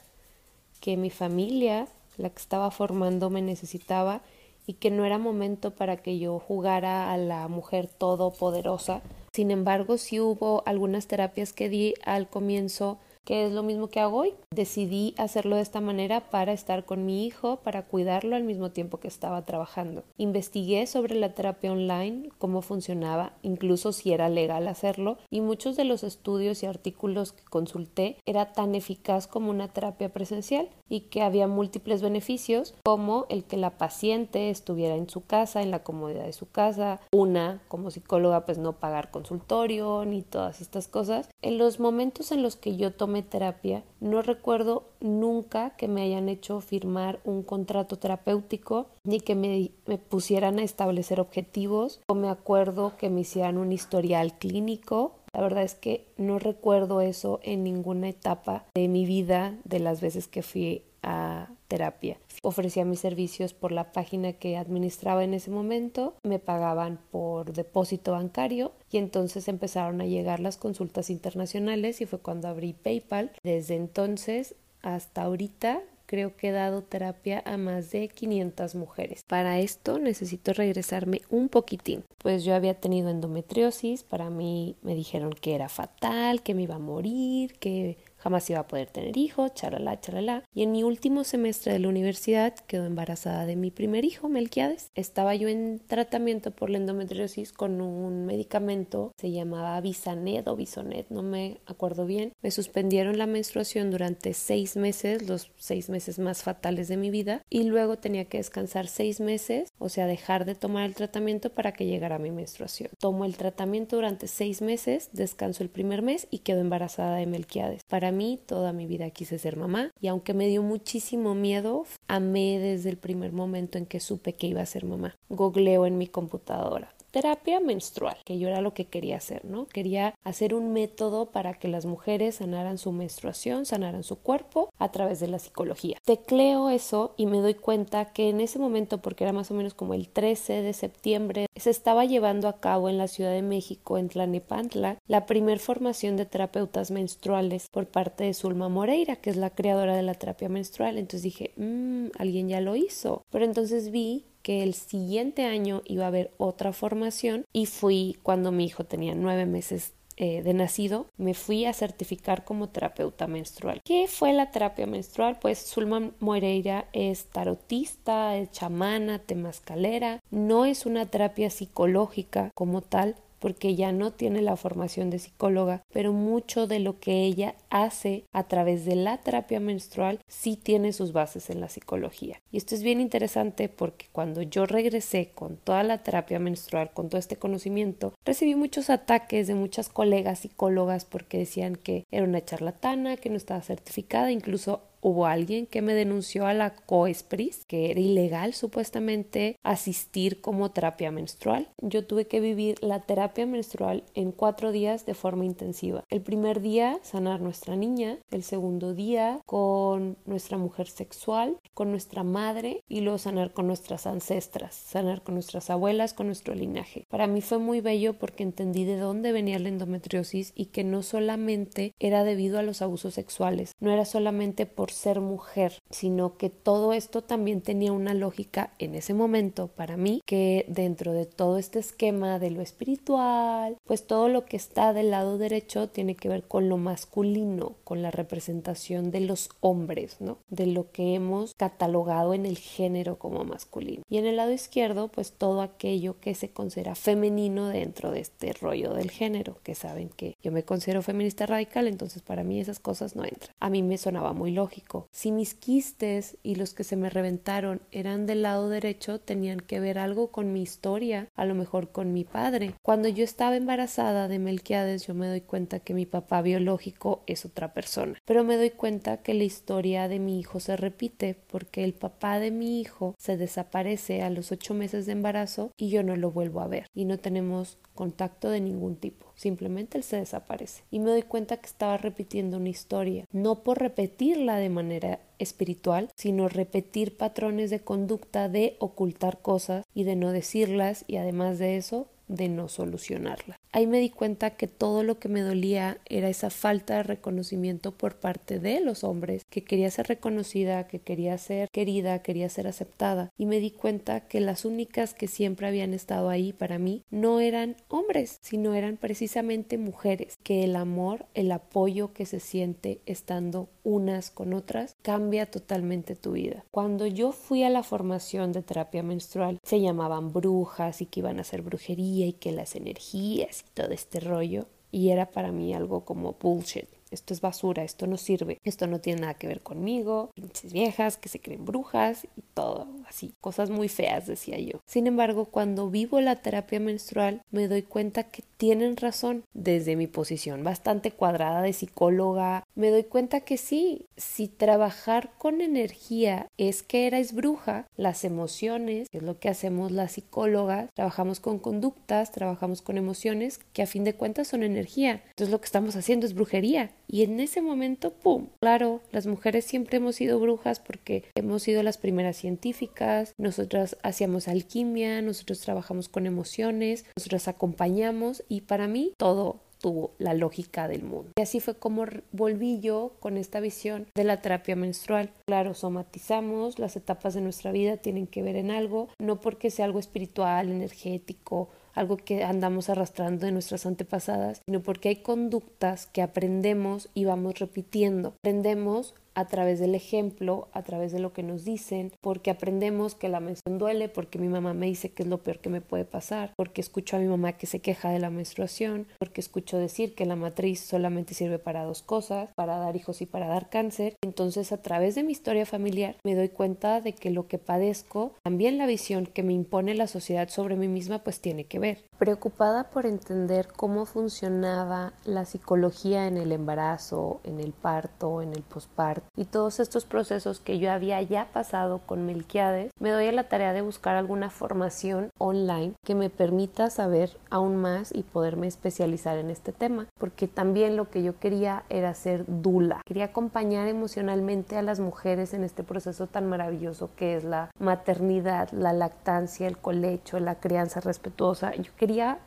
que 0.79 0.95
mi 0.95 1.09
familia 1.09 1.87
la 2.17 2.29
que 2.29 2.39
estaba 2.39 2.71
formando 2.71 3.29
me 3.29 3.41
necesitaba 3.41 4.21
y 4.65 4.73
que 4.73 4.91
no 4.91 5.05
era 5.05 5.17
momento 5.17 5.71
para 5.71 5.97
que 5.97 6.19
yo 6.19 6.39
jugara 6.39 7.13
a 7.13 7.17
la 7.17 7.47
mujer 7.47 7.87
todopoderosa. 7.87 9.01
Sin 9.37 9.51
embargo, 9.51 9.99
sí 9.99 10.19
hubo 10.19 10.63
algunas 10.65 11.05
terapias 11.05 11.53
que 11.53 11.69
di 11.69 11.93
al 12.03 12.27
comienzo 12.27 12.97
que 13.27 13.45
es 13.45 13.51
lo 13.51 13.61
mismo 13.61 13.89
que 13.89 13.99
hago 13.99 14.19
hoy. 14.19 14.33
Decidí 14.55 15.13
hacerlo 15.17 15.57
de 15.57 15.61
esta 15.61 15.81
manera 15.81 16.29
para 16.29 16.53
estar 16.53 16.85
con 16.85 17.05
mi 17.05 17.25
hijo, 17.25 17.57
para 17.57 17.83
cuidarlo 17.83 18.37
al 18.37 18.45
mismo 18.45 18.71
tiempo 18.71 19.01
que 19.01 19.09
estaba 19.09 19.43
trabajando. 19.43 20.05
Investigué 20.15 20.87
sobre 20.87 21.13
la 21.13 21.33
terapia 21.33 21.73
online, 21.73 22.29
cómo 22.37 22.61
funcionaba, 22.61 23.33
incluso 23.41 23.91
si 23.91 24.13
era 24.13 24.29
legal 24.29 24.69
hacerlo, 24.69 25.17
y 25.29 25.41
muchos 25.41 25.75
de 25.75 25.83
los 25.83 26.05
estudios 26.05 26.63
y 26.63 26.67
artículos 26.67 27.33
que 27.33 27.43
consulté 27.43 28.15
era 28.25 28.53
tan 28.53 28.75
eficaz 28.75 29.27
como 29.27 29.49
una 29.49 29.67
terapia 29.67 30.07
presencial 30.07 30.69
y 30.87 31.01
que 31.01 31.21
había 31.21 31.47
múltiples 31.47 32.01
beneficios 32.01 32.75
como 32.85 33.25
el 33.27 33.43
que 33.43 33.57
la 33.57 33.77
paciente 33.77 34.49
estuviera 34.49 34.95
en 34.95 35.09
su 35.09 35.25
casa, 35.25 35.61
en 35.61 35.71
la 35.71 35.83
comodidad 35.83 36.23
de 36.23 36.31
su 36.31 36.49
casa, 36.49 37.01
una 37.11 37.61
como 37.67 37.91
psicóloga 37.91 38.45
pues 38.45 38.57
no 38.57 38.79
pagar 38.79 39.11
consultorio 39.11 40.05
ni 40.05 40.21
todas 40.21 40.61
estas 40.61 40.87
cosas. 40.87 41.29
En 41.41 41.57
los 41.57 41.81
momentos 41.81 42.31
en 42.31 42.41
los 42.41 42.55
que 42.55 42.77
yo 42.77 42.93
tomé 42.93 43.16
terapia, 43.23 43.83
no 43.99 44.21
recuerdo 44.21 44.85
nunca 44.99 45.71
que 45.71 45.87
me 45.87 46.01
hayan 46.01 46.29
hecho 46.29 46.61
firmar 46.61 47.19
un 47.23 47.43
contrato 47.43 47.97
terapéutico 47.97 48.87
ni 49.03 49.19
que 49.19 49.35
me, 49.35 49.71
me 49.85 49.97
pusieran 49.97 50.59
a 50.59 50.63
establecer 50.63 51.19
objetivos 51.19 52.01
o 52.07 52.15
me 52.15 52.29
acuerdo 52.29 52.97
que 52.97 53.09
me 53.09 53.21
hicieran 53.21 53.57
un 53.57 53.71
historial 53.71 54.37
clínico 54.37 55.17
la 55.33 55.41
verdad 55.43 55.63
es 55.63 55.75
que 55.75 56.07
no 56.17 56.39
recuerdo 56.39 56.99
eso 56.99 57.39
en 57.43 57.63
ninguna 57.63 58.09
etapa 58.09 58.65
de 58.73 58.87
mi 58.87 59.05
vida 59.05 59.55
de 59.65 59.79
las 59.79 60.01
veces 60.01 60.27
que 60.27 60.41
fui 60.41 60.83
a 61.03 61.49
terapia. 61.67 62.17
Ofrecía 62.43 62.85
mis 62.85 62.99
servicios 62.99 63.53
por 63.53 63.71
la 63.71 63.91
página 63.91 64.33
que 64.33 64.57
administraba 64.57 65.23
en 65.23 65.33
ese 65.33 65.51
momento, 65.51 66.15
me 66.23 66.39
pagaban 66.39 66.99
por 67.11 67.53
depósito 67.53 68.11
bancario 68.11 68.73
y 68.91 68.97
entonces 68.97 69.47
empezaron 69.47 70.01
a 70.01 70.05
llegar 70.05 70.39
las 70.39 70.57
consultas 70.57 71.09
internacionales 71.09 72.01
y 72.01 72.05
fue 72.05 72.19
cuando 72.19 72.47
abrí 72.47 72.73
PayPal. 72.73 73.31
Desde 73.43 73.75
entonces 73.75 74.55
hasta 74.81 75.23
ahorita 75.23 75.81
creo 76.07 76.35
que 76.35 76.49
he 76.49 76.51
dado 76.51 76.81
terapia 76.81 77.43
a 77.45 77.57
más 77.57 77.91
de 77.91 78.07
500 78.07 78.75
mujeres. 78.75 79.23
Para 79.27 79.59
esto 79.59 79.99
necesito 79.99 80.53
regresarme 80.53 81.21
un 81.29 81.49
poquitín, 81.49 82.03
pues 82.17 82.43
yo 82.43 82.55
había 82.55 82.79
tenido 82.79 83.09
endometriosis, 83.09 84.03
para 84.03 84.29
mí 84.29 84.77
me 84.81 84.95
dijeron 84.95 85.33
que 85.33 85.53
era 85.53 85.69
fatal, 85.69 86.41
que 86.41 86.55
me 86.55 86.63
iba 86.63 86.75
a 86.75 86.79
morir, 86.79 87.59
que 87.59 87.97
jamás 88.17 88.49
iba 88.49 88.59
a 88.59 88.67
poder 88.67 88.89
tener 88.89 89.17
hijos, 89.17 89.53
charalá, 89.53 89.99
charalá. 89.99 90.43
Y 90.53 90.63
en 90.63 90.71
mi 90.71 90.83
último 90.83 91.23
semestre 91.23 91.73
de 91.73 91.79
la 91.79 91.89
universidad 91.89 92.53
quedó 92.67 92.85
embarazada 92.85 93.45
de 93.45 93.55
mi 93.55 93.71
primer 93.71 94.05
hijo, 94.05 94.29
Melquiades. 94.29 94.91
Estaba 94.95 95.35
yo 95.35 95.47
en 95.47 95.79
tratamiento 95.85 96.51
por 96.51 96.69
la 96.69 96.77
endometriosis 96.77 97.53
con 97.53 97.81
un 97.81 98.25
medicamento, 98.25 99.11
se 99.17 99.31
llamaba 99.31 99.79
Bisanet 99.81 100.47
o 100.47 100.55
Bisonet, 100.55 101.07
no 101.09 101.23
me 101.23 101.59
acuerdo 101.65 102.05
bien. 102.05 102.33
Me 102.41 102.51
suspendieron 102.51 103.17
la 103.17 103.27
menstruación 103.27 103.91
durante 103.91 104.33
seis 104.33 104.75
meses, 104.75 105.27
los 105.27 105.51
seis 105.57 105.89
meses 105.89 106.19
más 106.19 106.43
fatales 106.43 106.87
de 106.87 106.97
mi 106.97 107.09
vida, 107.09 107.43
y 107.49 107.63
luego 107.63 107.97
tenía 107.97 108.25
que 108.25 108.37
descansar 108.37 108.87
seis 108.87 109.19
meses, 109.19 109.73
o 109.77 109.89
sea, 109.89 110.07
dejar 110.07 110.45
de 110.45 110.55
tomar 110.55 110.85
el 110.85 110.95
tratamiento 110.95 111.49
para 111.49 111.71
que 111.71 111.85
llegara 111.85 112.19
mi 112.19 112.31
menstruación. 112.31 112.89
Tomo 112.99 113.25
el 113.25 113.35
tratamiento 113.35 113.95
durante 113.95 114.27
seis 114.27 114.61
meses, 114.61 115.09
descanso 115.13 115.63
el 115.63 115.69
primer 115.69 116.01
mes 116.01 116.27
y 116.31 116.39
quedo 116.39 116.61
embarazada 116.61 117.17
de 117.17 117.25
Melquiades. 117.25 117.83
Para 117.87 118.06
mí, 118.11 118.39
toda 118.45 118.73
mi 118.73 118.87
vida 118.87 119.09
quise 119.09 119.39
ser 119.39 119.57
mamá, 119.57 119.91
y 119.99 120.07
aunque 120.07 120.33
me 120.33 120.47
dio 120.47 120.63
muchísimo 120.63 121.35
miedo, 121.35 121.85
amé 122.07 122.59
desde 122.59 122.89
el 122.89 122.97
primer 122.97 123.31
momento 123.31 123.77
en 123.77 123.85
que 123.85 123.99
supe 123.99 124.33
que 124.33 124.47
iba 124.47 124.61
a 124.61 124.65
ser 124.65 124.85
mamá. 124.85 125.15
Googleo 125.29 125.85
en 125.85 125.97
mi 125.97 126.07
computadora 126.07 126.96
terapia 127.17 127.59
menstrual, 127.59 128.15
que 128.25 128.37
yo 128.37 128.47
era 128.47 128.61
lo 128.61 128.75
que 128.75 128.85
quería 128.85 129.17
hacer, 129.17 129.43
¿no? 129.43 129.65
Quería 129.65 130.13
hacer 130.23 130.53
un 130.53 130.71
método 130.71 131.31
para 131.31 131.55
que 131.55 131.67
las 131.67 131.87
mujeres 131.87 132.35
sanaran 132.35 132.77
su 132.77 132.91
menstruación, 132.91 133.65
sanaran 133.65 134.03
su 134.03 134.17
cuerpo 134.17 134.69
a 134.77 134.91
través 134.91 135.19
de 135.19 135.27
la 135.27 135.39
psicología. 135.39 135.97
Tecleo 136.05 136.69
eso 136.69 137.15
y 137.17 137.25
me 137.25 137.39
doy 137.39 137.55
cuenta 137.55 138.13
que 138.13 138.29
en 138.29 138.39
ese 138.39 138.59
momento, 138.59 138.99
porque 139.01 139.23
era 139.23 139.33
más 139.33 139.49
o 139.49 139.55
menos 139.55 139.73
como 139.73 139.95
el 139.95 140.09
13 140.09 140.61
de 140.61 140.73
septiembre, 140.73 141.47
se 141.55 141.71
estaba 141.71 142.05
llevando 142.05 142.47
a 142.47 142.59
cabo 142.59 142.87
en 142.87 142.99
la 142.99 143.07
Ciudad 143.07 143.31
de 143.31 143.41
México, 143.41 143.97
en 143.97 144.09
Tlanepantla, 144.09 144.99
la 145.07 145.25
primer 145.25 145.57
formación 145.57 146.17
de 146.17 146.27
terapeutas 146.27 146.91
menstruales 146.91 147.65
por 147.71 147.87
parte 147.87 148.25
de 148.25 148.35
Zulma 148.35 148.69
Moreira, 148.69 149.15
que 149.15 149.31
es 149.31 149.37
la 149.37 149.49
creadora 149.49 149.95
de 149.95 150.03
la 150.03 150.13
terapia 150.13 150.49
menstrual. 150.49 150.99
Entonces 150.99 151.23
dije, 151.23 151.53
mmm, 151.55 152.09
alguien 152.19 152.47
ya 152.47 152.61
lo 152.61 152.75
hizo. 152.75 153.23
Pero 153.31 153.43
entonces 153.43 153.89
vi 153.89 154.25
que 154.47 154.63
el 154.63 154.75
siguiente 154.75 155.43
año 155.43 155.81
iba 155.83 156.05
a 156.05 156.07
haber 156.07 156.31
otra 156.37 156.71
formación 156.71 157.43
y 157.51 157.65
fui 157.65 158.17
cuando 158.23 158.53
mi 158.53 158.63
hijo 158.63 158.85
tenía 158.85 159.13
nueve 159.13 159.45
meses 159.45 159.91
eh, 160.15 160.41
de 160.41 160.53
nacido, 160.53 161.07
me 161.17 161.33
fui 161.33 161.65
a 161.65 161.73
certificar 161.73 162.45
como 162.45 162.69
terapeuta 162.69 163.27
menstrual. 163.27 163.81
¿Qué 163.83 164.07
fue 164.07 164.31
la 164.31 164.49
terapia 164.49 164.87
menstrual? 164.87 165.37
Pues 165.41 165.59
Zulma 165.59 166.11
Moreira 166.21 166.85
es 166.93 167.25
tarotista, 167.25 168.37
es 168.37 168.49
chamana, 168.51 169.19
temascalera, 169.19 170.21
no 170.31 170.63
es 170.63 170.85
una 170.85 171.07
terapia 171.07 171.49
psicológica 171.49 172.49
como 172.55 172.81
tal, 172.81 173.17
porque 173.39 173.69
ella 173.69 173.91
no 173.91 174.11
tiene 174.11 174.41
la 174.41 174.55
formación 174.55 175.09
de 175.09 175.19
psicóloga, 175.19 175.83
pero 175.91 176.13
mucho 176.13 176.67
de 176.67 176.79
lo 176.79 176.99
que 176.99 177.23
ella 177.23 177.55
hace 177.69 178.25
a 178.33 178.43
través 178.43 178.85
de 178.85 178.95
la 178.95 179.17
terapia 179.17 179.59
menstrual 179.59 180.19
sí 180.27 180.57
tiene 180.61 180.93
sus 180.93 181.13
bases 181.13 181.49
en 181.49 181.61
la 181.61 181.69
psicología. 181.69 182.41
Y 182.51 182.57
esto 182.57 182.75
es 182.75 182.83
bien 182.83 183.01
interesante 183.01 183.69
porque 183.69 184.07
cuando 184.11 184.41
yo 184.41 184.65
regresé 184.65 185.31
con 185.33 185.57
toda 185.57 185.83
la 185.83 186.03
terapia 186.03 186.39
menstrual, 186.39 186.91
con 186.91 187.09
todo 187.09 187.19
este 187.19 187.37
conocimiento, 187.37 188.13
recibí 188.25 188.55
muchos 188.55 188.89
ataques 188.89 189.47
de 189.47 189.55
muchas 189.55 189.89
colegas 189.89 190.39
psicólogas 190.39 191.05
porque 191.05 191.37
decían 191.37 191.75
que 191.75 192.05
era 192.11 192.25
una 192.25 192.43
charlatana, 192.43 193.17
que 193.17 193.29
no 193.29 193.37
estaba 193.37 193.61
certificada, 193.61 194.31
incluso 194.31 194.81
hubo 195.07 195.25
alguien 195.25 195.67
que 195.67 195.81
me 195.81 195.93
denunció 195.93 196.47
a 196.47 196.53
la 196.53 196.75
COESPRIS 196.75 197.63
que 197.65 197.91
era 197.91 197.99
ilegal 198.01 198.53
supuestamente 198.53 199.57
asistir 199.63 200.41
como 200.41 200.71
terapia 200.71 201.11
menstrual. 201.11 201.69
Yo 201.81 202.05
tuve 202.05 202.27
que 202.27 202.41
vivir 202.41 202.75
la 202.83 202.99
terapia 202.99 203.45
menstrual 203.45 204.03
en 204.15 204.33
cuatro 204.33 204.73
días 204.73 205.05
de 205.05 205.13
forma 205.13 205.45
intensiva. 205.45 206.03
El 206.09 206.21
primer 206.21 206.59
día 206.59 206.99
sanar 207.03 207.39
nuestra 207.39 207.77
niña, 207.77 208.17
el 208.31 208.43
segundo 208.43 208.93
día 208.93 209.39
con 209.45 210.17
nuestra 210.25 210.57
mujer 210.57 210.89
sexual, 210.89 211.57
con 211.73 211.91
nuestra 211.91 212.23
madre 212.23 212.83
y 212.89 212.99
luego 212.99 213.17
sanar 213.17 213.53
con 213.53 213.65
nuestras 213.65 214.07
ancestras, 214.07 214.75
sanar 214.75 215.23
con 215.23 215.35
nuestras 215.35 215.69
abuelas, 215.69 216.13
con 216.13 216.27
nuestro 216.27 216.53
linaje. 216.53 217.05
Para 217.07 217.27
mí 217.27 217.39
fue 217.39 217.59
muy 217.59 217.79
bello 217.79 218.19
porque 218.19 218.43
entendí 218.43 218.83
de 218.83 218.97
dónde 218.97 219.31
venía 219.31 219.57
la 219.57 219.69
endometriosis 219.69 220.51
y 220.53 220.65
que 220.65 220.83
no 220.83 221.01
solamente 221.01 221.93
era 221.97 222.25
debido 222.25 222.59
a 222.59 222.63
los 222.63 222.81
abusos 222.81 223.13
sexuales, 223.13 223.73
no 223.79 223.91
era 223.91 224.03
solamente 224.03 224.65
por 224.65 224.96
ser 224.97 225.21
mujer, 225.21 225.81
sino 225.89 226.37
que 226.37 226.49
todo 226.49 226.93
esto 226.93 227.21
también 227.23 227.61
tenía 227.61 227.93
una 227.93 228.13
lógica 228.13 228.71
en 228.79 228.95
ese 228.95 229.13
momento 229.13 229.67
para 229.67 229.95
mí, 229.95 230.21
que 230.25 230.65
dentro 230.67 231.13
de 231.13 231.25
todo 231.25 231.57
este 231.57 231.79
esquema 231.79 232.39
de 232.39 232.51
lo 232.51 232.61
espiritual, 232.61 233.77
pues 233.85 234.05
todo 234.05 234.27
lo 234.27 234.45
que 234.45 234.57
está 234.57 234.93
del 234.93 235.11
lado 235.11 235.37
derecho 235.37 235.89
tiene 235.89 236.15
que 236.15 236.29
ver 236.29 236.43
con 236.43 236.69
lo 236.69 236.77
masculino, 236.77 237.75
con 237.83 238.01
la 238.01 238.11
representación 238.11 239.11
de 239.11 239.21
los 239.21 239.49
hombres, 239.59 240.17
¿no? 240.19 240.39
De 240.49 240.65
lo 240.65 240.91
que 240.91 241.13
hemos 241.13 241.53
catalogado 241.55 242.33
en 242.33 242.45
el 242.45 242.57
género 242.57 243.17
como 243.17 243.43
masculino. 243.43 244.03
Y 244.09 244.17
en 244.17 244.25
el 244.25 244.37
lado 244.37 244.51
izquierdo, 244.51 245.09
pues 245.09 245.31
todo 245.31 245.61
aquello 245.61 246.19
que 246.19 246.33
se 246.35 246.49
considera 246.49 246.95
femenino 246.95 247.67
dentro 247.67 248.11
de 248.11 248.21
este 248.21 248.53
rollo 248.53 248.93
del 248.93 249.11
género, 249.11 249.57
que 249.63 249.75
saben 249.75 250.09
que 250.09 250.35
yo 250.41 250.51
me 250.51 250.63
considero 250.63 251.01
feminista 251.01 251.45
radical, 251.45 251.87
entonces 251.87 252.21
para 252.21 252.43
mí 252.43 252.59
esas 252.59 252.79
cosas 252.79 253.15
no 253.15 253.23
entran. 253.23 253.53
A 253.59 253.69
mí 253.69 253.83
me 253.83 253.97
sonaba 253.97 254.33
muy 254.33 254.51
lógico 254.51 254.76
si 255.11 255.31
mis 255.31 255.53
quistes 255.53 256.37
y 256.43 256.55
los 256.55 256.73
que 256.73 256.83
se 256.83 256.95
me 256.95 257.09
reventaron 257.09 257.81
eran 257.91 258.25
del 258.25 258.41
lado 258.41 258.69
derecho, 258.69 259.19
tenían 259.19 259.59
que 259.59 259.79
ver 259.79 259.97
algo 259.99 260.31
con 260.31 260.53
mi 260.53 260.61
historia, 260.61 261.29
a 261.35 261.45
lo 261.45 261.55
mejor 261.55 261.91
con 261.91 262.13
mi 262.13 262.23
padre. 262.23 262.75
Cuando 262.81 263.07
yo 263.07 263.23
estaba 263.23 263.55
embarazada 263.55 264.27
de 264.27 264.39
Melquiades, 264.39 265.07
yo 265.07 265.13
me 265.13 265.27
doy 265.27 265.41
cuenta 265.41 265.79
que 265.79 265.93
mi 265.93 266.05
papá 266.05 266.41
biológico 266.41 267.23
es 267.27 267.45
otra 267.45 267.73
persona. 267.73 268.19
Pero 268.25 268.43
me 268.43 268.57
doy 268.57 268.71
cuenta 268.71 269.17
que 269.17 269.33
la 269.33 269.43
historia 269.43 270.07
de 270.07 270.19
mi 270.19 270.39
hijo 270.39 270.59
se 270.59 270.77
repite 270.77 271.35
porque 271.47 271.83
el 271.83 271.93
papá 271.93 272.39
de 272.39 272.51
mi 272.51 272.79
hijo 272.79 273.15
se 273.17 273.37
desaparece 273.37 274.21
a 274.21 274.29
los 274.29 274.51
ocho 274.51 274.73
meses 274.73 275.05
de 275.05 275.13
embarazo 275.13 275.71
y 275.77 275.89
yo 275.89 276.03
no 276.03 276.15
lo 276.15 276.31
vuelvo 276.31 276.61
a 276.61 276.67
ver 276.67 276.87
y 276.93 277.05
no 277.05 277.17
tenemos 277.17 277.77
contacto 277.93 278.49
de 278.49 278.61
ningún 278.61 278.95
tipo 278.95 279.26
simplemente 279.37 279.97
él 279.97 280.03
se 280.03 280.17
desaparece. 280.17 280.83
Y 280.91 280.99
me 280.99 281.11
doy 281.11 281.23
cuenta 281.23 281.55
que 281.55 281.67
estaba 281.67 281.95
repitiendo 281.95 282.57
una 282.57 282.67
historia, 282.67 283.25
no 283.31 283.63
por 283.63 283.79
repetirla 283.79 284.57
de 284.57 284.69
manera 284.69 285.21
espiritual, 285.39 286.09
sino 286.17 286.49
repetir 286.49 287.15
patrones 287.15 287.69
de 287.69 287.79
conducta 287.79 288.49
de 288.49 288.75
ocultar 288.79 289.41
cosas 289.41 289.85
y 289.93 290.03
de 290.03 290.17
no 290.17 290.31
decirlas 290.33 291.05
y 291.07 291.15
además 291.15 291.59
de 291.59 291.77
eso 291.77 292.07
de 292.27 292.49
no 292.49 292.67
solucionarla. 292.67 293.59
Ahí 293.71 293.85
me 293.85 293.99
di 293.99 294.09
cuenta 294.09 294.51
que 294.51 294.67
todo 294.67 295.03
lo 295.03 295.19
que 295.19 295.29
me 295.29 295.41
dolía 295.41 295.99
era 296.05 296.29
esa 296.29 296.49
falta 296.49 296.95
de 296.95 297.03
reconocimiento 297.03 297.91
por 297.91 298.15
parte 298.15 298.59
de 298.59 298.79
los 298.79 299.03
hombres, 299.03 299.43
que 299.49 299.63
quería 299.63 299.91
ser 299.91 300.07
reconocida, 300.07 300.87
que 300.87 300.99
quería 300.99 301.37
ser 301.37 301.69
querida, 301.71 302.23
quería 302.23 302.49
ser 302.49 302.67
aceptada. 302.67 303.29
Y 303.37 303.45
me 303.45 303.59
di 303.59 303.71
cuenta 303.71 304.21
que 304.21 304.39
las 304.39 304.65
únicas 304.65 305.13
que 305.13 305.27
siempre 305.27 305.67
habían 305.67 305.93
estado 305.93 306.29
ahí 306.29 306.53
para 306.53 306.79
mí 306.79 307.03
no 307.11 307.39
eran 307.39 307.75
hombres, 307.87 308.39
sino 308.41 308.73
eran 308.73 308.97
precisamente 308.97 309.77
mujeres, 309.77 310.37
que 310.43 310.63
el 310.63 310.75
amor, 310.75 311.25
el 311.33 311.51
apoyo 311.51 312.13
que 312.13 312.25
se 312.25 312.39
siente 312.39 313.01
estando 313.05 313.69
unas 313.87 314.31
con 314.31 314.53
otras 314.53 314.97
cambia 315.01 315.49
totalmente 315.49 316.15
tu 316.17 316.33
vida. 316.33 316.65
Cuando 316.71 317.07
yo 317.07 317.31
fui 317.31 317.63
a 317.63 317.69
la 317.69 317.83
formación 317.83 318.51
de 318.51 318.61
terapia 318.61 319.01
menstrual, 319.01 319.59
se 319.63 319.79
llamaban 319.79 320.33
brujas 320.33 321.01
y 321.01 321.05
que 321.05 321.21
iban 321.21 321.37
a 321.37 321.41
hacer 321.41 321.61
brujería 321.61 322.27
y 322.27 322.33
que 322.33 322.51
las 322.51 322.75
energías 322.75 323.61
y 323.61 323.73
todo 323.73 323.91
este 323.91 324.19
rollo, 324.19 324.65
y 324.91 325.09
era 325.09 325.31
para 325.31 325.53
mí 325.53 325.73
algo 325.73 326.03
como 326.03 326.33
bullshit 326.33 326.96
esto 327.11 327.33
es 327.33 327.41
basura, 327.41 327.83
esto 327.83 328.07
no 328.07 328.17
sirve, 328.17 328.59
esto 328.63 328.87
no 328.87 328.99
tiene 328.99 329.21
nada 329.21 329.33
que 329.35 329.47
ver 329.47 329.61
conmigo, 329.61 330.31
pinches 330.35 330.73
viejas 330.73 331.17
que 331.17 331.29
se 331.29 331.39
creen 331.39 331.65
brujas 331.65 332.25
y 332.35 332.41
todo 332.53 332.87
así, 333.07 333.33
cosas 333.41 333.69
muy 333.69 333.89
feas, 333.89 334.27
decía 334.27 334.59
yo. 334.59 334.79
Sin 334.85 335.07
embargo, 335.07 335.45
cuando 335.45 335.89
vivo 335.89 336.21
la 336.21 336.37
terapia 336.37 336.79
menstrual, 336.79 337.41
me 337.51 337.67
doy 337.67 337.83
cuenta 337.83 338.23
que 338.23 338.43
tienen 338.57 338.97
razón 338.97 339.43
desde 339.53 339.95
mi 339.95 340.07
posición 340.07 340.63
bastante 340.63 341.11
cuadrada 341.11 341.61
de 341.61 341.73
psicóloga, 341.73 342.63
me 342.75 342.89
doy 342.89 343.03
cuenta 343.03 343.41
que 343.41 343.57
sí, 343.57 344.05
si 344.17 344.47
trabajar 344.47 345.31
con 345.37 345.61
energía 345.61 346.47
es 346.57 346.83
que 346.83 347.07
eres 347.07 347.33
bruja, 347.33 347.87
las 347.95 348.23
emociones, 348.23 349.09
que 349.09 349.19
es 349.19 349.23
lo 349.23 349.39
que 349.39 349.49
hacemos 349.49 349.91
las 349.91 350.13
psicólogas, 350.13 350.89
trabajamos 350.93 351.39
con 351.39 351.59
conductas, 351.59 352.31
trabajamos 352.31 352.81
con 352.81 352.97
emociones 352.97 353.59
que 353.73 353.83
a 353.83 353.87
fin 353.87 354.03
de 354.03 354.15
cuentas 354.15 354.47
son 354.47 354.63
energía. 354.63 355.23
Entonces 355.29 355.51
lo 355.51 355.59
que 355.59 355.65
estamos 355.65 355.95
haciendo 355.95 356.25
es 356.25 356.33
brujería 356.33 356.91
y 357.07 357.23
en 357.23 357.39
ese 357.39 357.61
momento, 357.61 358.11
¡pum! 358.11 358.47
Claro, 358.59 359.01
las 359.11 359.27
mujeres 359.27 359.65
siempre 359.65 359.97
hemos 359.97 360.15
sido 360.15 360.39
brujas 360.39 360.79
porque 360.79 361.23
hemos 361.35 361.63
sido 361.63 361.83
las 361.83 361.97
primeras 361.97 362.37
científicas, 362.37 363.33
nosotras 363.37 363.97
hacíamos 364.03 364.47
alquimia, 364.47 365.21
nosotros 365.21 365.61
trabajamos 365.61 366.09
con 366.09 366.25
emociones, 366.25 367.05
nosotros 367.15 367.47
acompañamos 367.47 368.43
y 368.49 368.61
para 368.61 368.87
mí 368.87 369.13
todo 369.17 369.61
tuvo 369.79 370.11
la 370.17 370.33
lógica 370.33 370.87
del 370.87 371.03
mundo. 371.03 371.31
Y 371.37 371.41
así 371.41 371.59
fue 371.59 371.75
como 371.75 372.05
volví 372.31 372.79
yo 372.79 373.13
con 373.19 373.37
esta 373.37 373.59
visión 373.59 374.07
de 374.15 374.23
la 374.23 374.41
terapia 374.41 374.75
menstrual. 374.75 375.31
Claro, 375.45 375.73
somatizamos, 375.73 376.79
las 376.79 376.95
etapas 376.95 377.33
de 377.33 377.41
nuestra 377.41 377.71
vida 377.71 377.97
tienen 377.97 378.27
que 378.27 378.41
ver 378.41 378.55
en 378.55 378.71
algo, 378.71 379.09
no 379.19 379.39
porque 379.39 379.71
sea 379.71 379.85
algo 379.85 379.99
espiritual, 379.99 380.69
energético, 380.69 381.69
algo 381.97 382.17
que 382.17 382.43
andamos 382.43 382.89
arrastrando 382.89 383.45
de 383.45 383.51
nuestras 383.51 383.85
antepasadas, 383.85 384.61
sino 384.65 384.81
porque 384.81 385.09
hay 385.09 385.15
conductas 385.17 386.05
que 386.05 386.21
aprendemos 386.21 387.09
y 387.13 387.25
vamos 387.25 387.59
repitiendo. 387.59 388.35
Aprendemos 388.39 389.15
a 389.37 389.45
través 389.45 389.79
del 389.79 389.93
ejemplo, 389.93 390.67
a 390.73 390.81
través 390.81 391.11
de 391.11 391.19
lo 391.19 391.31
que 391.31 391.43
nos 391.43 391.63
dicen, 391.63 392.11
porque 392.21 392.49
aprendemos 392.49 393.13
que 393.13 393.29
la 393.29 393.39
menstruación 393.39 393.77
duele, 393.77 394.09
porque 394.09 394.39
mi 394.39 394.47
mamá 394.47 394.73
me 394.73 394.87
dice 394.87 395.11
que 395.11 395.21
es 395.21 395.29
lo 395.29 395.43
peor 395.43 395.59
que 395.59 395.69
me 395.69 395.79
puede 395.79 396.05
pasar, 396.05 396.53
porque 396.57 396.81
escucho 396.81 397.15
a 397.15 397.19
mi 397.19 397.27
mamá 397.27 397.53
que 397.53 397.67
se 397.67 397.79
queja 397.79 398.09
de 398.09 398.17
la 398.17 398.31
menstruación, 398.31 399.05
porque 399.19 399.41
escucho 399.41 399.77
decir 399.77 400.15
que 400.15 400.25
la 400.25 400.35
matriz 400.35 400.79
solamente 400.79 401.35
sirve 401.35 401.59
para 401.59 401.83
dos 401.83 402.01
cosas, 402.01 402.49
para 402.55 402.77
dar 402.77 402.95
hijos 402.95 403.21
y 403.21 403.27
para 403.27 403.45
dar 403.45 403.69
cáncer. 403.69 404.15
Entonces, 404.23 404.71
a 404.71 404.81
través 404.81 405.13
de 405.13 405.21
mi 405.21 405.33
historia 405.33 405.67
familiar, 405.67 406.15
me 406.25 406.33
doy 406.33 406.49
cuenta 406.49 406.99
de 406.99 407.13
que 407.13 407.29
lo 407.29 407.47
que 407.47 407.59
padezco, 407.59 408.33
también 408.43 408.79
la 408.79 408.87
visión 408.87 409.27
que 409.27 409.43
me 409.43 409.53
impone 409.53 409.93
la 409.93 410.07
sociedad 410.07 410.49
sobre 410.49 410.75
mí 410.75 410.87
misma, 410.87 411.23
pues 411.23 411.41
tiene 411.41 411.65
que 411.65 411.77
ver. 411.77 412.06
Preocupada 412.17 412.85
por 412.85 413.05
entender 413.05 413.67
cómo 413.75 414.05
funcionaba 414.05 415.13
la 415.23 415.45
psicología 415.45 416.25
en 416.25 416.37
el 416.37 416.51
embarazo, 416.51 417.41
en 417.43 417.59
el 417.59 417.73
parto, 417.73 418.41
en 418.41 418.53
el 418.53 418.63
posparto, 418.63 419.27
y 419.35 419.45
todos 419.45 419.79
estos 419.79 420.05
procesos 420.05 420.59
que 420.59 420.79
yo 420.79 420.91
había 420.91 421.21
ya 421.21 421.49
pasado 421.53 421.99
con 422.07 422.25
Melquiades, 422.25 422.91
me 422.99 423.11
doy 423.11 423.27
a 423.27 423.31
la 423.31 423.47
tarea 423.49 423.71
de 423.71 423.83
buscar 423.83 424.15
alguna 424.15 424.49
formación 424.49 425.29
online 425.37 425.93
que 426.03 426.15
me 426.15 426.31
permita 426.31 426.89
saber 426.89 427.37
aún 427.51 427.75
más 427.75 428.11
y 428.11 428.23
poderme 428.23 428.65
especializar 428.65 429.37
en 429.37 429.51
este 429.51 429.71
tema, 429.71 430.07
porque 430.19 430.47
también 430.47 430.95
lo 430.95 431.11
que 431.11 431.21
yo 431.21 431.37
quería 431.37 431.83
era 431.87 432.15
ser 432.15 432.45
dula, 432.47 433.01
quería 433.05 433.25
acompañar 433.25 433.87
emocionalmente 433.87 434.75
a 434.75 434.81
las 434.81 434.99
mujeres 434.99 435.53
en 435.53 435.63
este 435.63 435.83
proceso 435.83 436.25
tan 436.25 436.49
maravilloso 436.49 437.11
que 437.15 437.35
es 437.35 437.43
la 437.43 437.69
maternidad, 437.79 438.71
la 438.71 438.91
lactancia, 438.91 439.67
el 439.67 439.77
colecho, 439.77 440.39
la 440.39 440.55
crianza 440.55 440.99
respetuosa. 440.99 441.73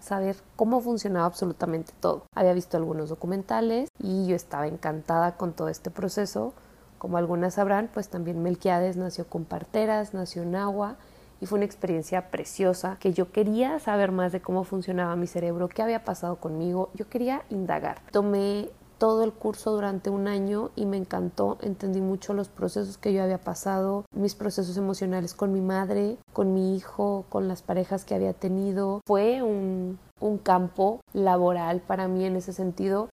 Saber 0.00 0.36
cómo 0.56 0.80
funcionaba 0.80 1.26
absolutamente 1.26 1.92
todo. 2.00 2.24
Había 2.34 2.52
visto 2.54 2.76
algunos 2.76 3.08
documentales 3.08 3.88
y 3.98 4.26
yo 4.26 4.36
estaba 4.36 4.66
encantada 4.66 5.36
con 5.36 5.52
todo 5.52 5.68
este 5.68 5.90
proceso 5.90 6.54
como 7.00 7.16
algunas 7.16 7.54
sabrán, 7.54 7.88
pues 7.92 8.10
también 8.10 8.42
Melquiades 8.42 8.98
nació 8.98 9.26
con 9.26 9.46
parteras, 9.46 10.12
nació 10.12 10.42
en 10.42 10.54
agua 10.54 10.96
y 11.40 11.46
fue 11.46 11.56
una 11.56 11.64
experiencia 11.64 12.30
preciosa 12.30 12.98
que 13.00 13.14
yo 13.14 13.32
quería 13.32 13.78
saber 13.78 14.12
más 14.12 14.32
de 14.32 14.42
cómo 14.42 14.64
funcionaba 14.64 15.16
mi 15.16 15.26
cerebro, 15.26 15.68
qué 15.68 15.80
había 15.80 16.04
pasado 16.04 16.36
conmigo, 16.36 16.90
yo 16.92 17.08
quería 17.08 17.42
indagar. 17.48 18.02
Tomé 18.12 18.68
todo 19.00 19.25
el 19.25 19.33
curso 19.33 19.73
durante 19.73 20.11
un 20.11 20.28
año 20.28 20.73
y 20.76 20.85
me 20.85 20.99
encantó, 20.99 21.57
entendí 21.62 22.02
mucho 22.02 22.35
los 22.35 22.50
procesos 22.50 22.99
que 22.99 23.14
yo 23.14 23.23
había 23.23 23.40
pasado, 23.40 24.04
mis 24.14 24.35
procesos 24.35 24.76
emocionales 24.76 25.33
con 25.33 25.54
mi 25.54 25.62
madre, 25.62 26.19
con 26.35 26.52
mi 26.52 26.76
hijo, 26.76 27.25
con 27.30 27.49
las 27.49 27.62
parejas 27.62 28.04
que 28.04 28.14
había 28.14 28.35
tenido. 28.35 29.00
Fue 29.07 29.40
un, 29.42 29.99
un 30.21 30.37
campo 30.37 31.00
laboral 31.14 31.80
para 31.80 32.09
mí 32.09 32.26
en 32.26 32.37
ese 32.37 32.52
sentido 32.52 33.09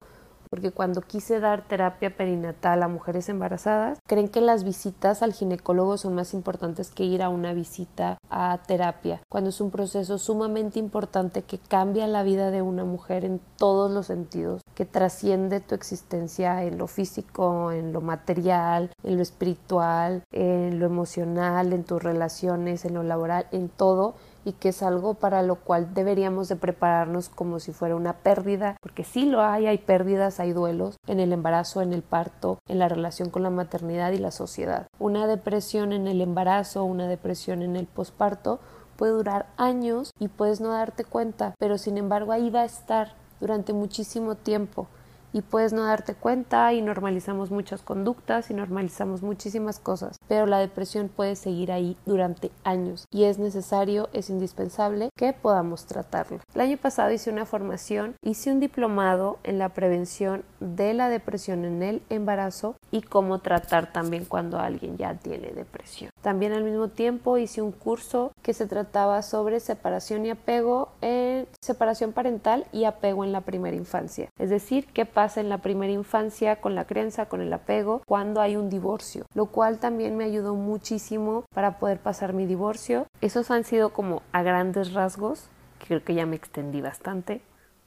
porque 0.49 0.71
cuando 0.71 1.01
quise 1.01 1.39
dar 1.39 1.67
terapia 1.67 2.15
perinatal 2.15 2.83
a 2.83 2.87
mujeres 2.87 3.29
embarazadas, 3.29 3.99
creen 4.07 4.27
que 4.27 4.41
las 4.41 4.63
visitas 4.63 5.21
al 5.21 5.33
ginecólogo 5.33 5.97
son 5.97 6.15
más 6.15 6.33
importantes 6.33 6.91
que 6.91 7.03
ir 7.03 7.21
a 7.21 7.29
una 7.29 7.53
visita 7.53 8.17
a 8.29 8.59
terapia, 8.65 9.21
cuando 9.29 9.49
es 9.49 9.61
un 9.61 9.71
proceso 9.71 10.17
sumamente 10.17 10.79
importante 10.79 11.43
que 11.43 11.57
cambia 11.57 12.07
la 12.07 12.23
vida 12.23 12.51
de 12.51 12.61
una 12.61 12.85
mujer 12.85 13.25
en 13.25 13.39
todos 13.57 13.91
los 13.91 14.07
sentidos, 14.07 14.61
que 14.75 14.85
trasciende 14.85 15.59
tu 15.59 15.75
existencia 15.75 16.63
en 16.63 16.77
lo 16.77 16.87
físico, 16.87 17.71
en 17.71 17.93
lo 17.93 18.01
material, 18.01 18.91
en 19.03 19.17
lo 19.17 19.21
espiritual, 19.21 20.23
en 20.31 20.79
lo 20.79 20.85
emocional, 20.85 21.73
en 21.73 21.83
tus 21.83 22.01
relaciones, 22.01 22.85
en 22.85 22.93
lo 22.93 23.03
laboral, 23.03 23.47
en 23.51 23.69
todo 23.69 24.15
y 24.45 24.53
que 24.53 24.69
es 24.69 24.83
algo 24.83 25.15
para 25.15 25.41
lo 25.41 25.55
cual 25.55 25.93
deberíamos 25.93 26.47
de 26.47 26.55
prepararnos 26.55 27.27
como 27.29 27.59
si 27.59 27.73
fuera 27.73 27.95
una 27.95 28.13
pérdida, 28.13 28.77
porque 28.81 29.03
sí 29.03 29.25
lo 29.25 29.41
hay, 29.41 29.65
hay 29.65 29.79
pérdidas, 29.79 30.39
hay 30.39 30.53
duelos 30.53 30.97
en 31.07 31.19
el 31.19 31.33
embarazo, 31.33 31.81
en 31.81 31.91
el 31.91 32.03
parto, 32.03 32.59
en 32.69 32.79
la 32.79 32.87
relación 32.87 33.29
con 33.31 33.43
la 33.43 33.49
maternidad 33.49 34.11
y 34.11 34.19
la 34.19 34.31
sociedad. 34.31 34.87
Una 34.99 35.27
depresión 35.27 35.91
en 35.91 36.07
el 36.07 36.21
embarazo, 36.21 36.83
una 36.83 37.07
depresión 37.07 37.63
en 37.63 37.75
el 37.75 37.87
posparto 37.87 38.59
puede 38.95 39.11
durar 39.11 39.47
años 39.57 40.11
y 40.19 40.27
puedes 40.27 40.61
no 40.61 40.69
darte 40.69 41.03
cuenta, 41.03 41.55
pero 41.59 41.77
sin 41.77 41.97
embargo 41.97 42.31
ahí 42.31 42.49
va 42.49 42.61
a 42.61 42.65
estar 42.65 43.13
durante 43.41 43.73
muchísimo 43.73 44.35
tiempo 44.35 44.87
y 45.35 45.41
puedes 45.41 45.73
no 45.73 45.83
darte 45.83 46.15
cuenta 46.15 46.71
y 46.71 46.81
normalizamos 46.81 47.51
muchas 47.51 47.81
conductas 47.81 48.49
y 48.49 48.53
normalizamos 48.53 49.21
muchísimas 49.21 49.79
cosas, 49.79 50.17
pero 50.29 50.45
la 50.45 50.59
depresión 50.59 51.09
puede 51.09 51.35
seguir 51.35 51.73
ahí 51.73 51.97
durante 52.05 52.51
años 52.63 53.05
y 53.11 53.25
es 53.25 53.37
necesario, 53.37 54.07
es 54.13 54.29
indispensable 54.29 55.09
que 55.17 55.33
podamos 55.33 55.87
tratarlo. 55.87 56.39
El 56.53 56.61
año 56.61 56.77
pasado 56.77 57.11
hice 57.11 57.29
una 57.29 57.45
formación, 57.45 58.15
hice 58.23 58.49
un 58.49 58.61
diplomado 58.61 59.39
en 59.43 59.59
la 59.59 59.67
prevención 59.69 60.45
de 60.61 60.93
la 60.93 61.09
depresión 61.09 61.65
en 61.65 61.83
el 61.83 62.01
embarazo 62.09 62.77
y 62.89 63.01
cómo 63.01 63.39
tratar 63.39 63.91
también 63.91 64.23
cuando 64.23 64.57
alguien 64.57 64.95
ya 64.95 65.15
tiene 65.15 65.51
depresión. 65.51 66.11
También 66.25 66.53
al 66.53 66.63
mismo 66.63 66.87
tiempo 66.87 67.37
hice 67.37 67.61
un 67.61 67.71
curso 67.71 68.31
que 68.41 68.55
se 68.55 68.65
trataba 68.65 69.21
sobre 69.21 69.59
separación 69.59 70.25
y 70.25 70.31
apego 70.31 70.89
en 71.01 71.47
separación 71.61 72.13
parental 72.13 72.65
y 72.71 72.85
apego 72.85 73.23
en 73.23 73.31
la 73.31 73.41
primera 73.41 73.77
infancia. 73.77 74.29
Es 74.39 74.49
decir, 74.49 74.87
qué 74.87 75.05
pasa 75.05 75.39
en 75.39 75.49
la 75.49 75.59
primera 75.59 75.93
infancia 75.93 76.55
con 76.55 76.73
la 76.73 76.85
crianza, 76.85 77.27
con 77.27 77.41
el 77.41 77.53
apego, 77.53 78.01
cuando 78.07 78.41
hay 78.41 78.55
un 78.55 78.71
divorcio, 78.71 79.27
lo 79.35 79.45
cual 79.45 79.77
también 79.77 80.17
me 80.17 80.23
ayudó 80.23 80.55
muchísimo 80.55 81.45
para 81.53 81.77
poder 81.77 81.99
pasar 81.99 82.33
mi 82.33 82.47
divorcio. 82.47 83.05
Esos 83.21 83.51
han 83.51 83.63
sido 83.63 83.93
como 83.93 84.23
a 84.31 84.41
grandes 84.41 84.93
rasgos, 84.93 85.47
creo 85.87 86.03
que 86.03 86.15
ya 86.15 86.25
me 86.25 86.37
extendí 86.37 86.81
bastante, 86.81 87.41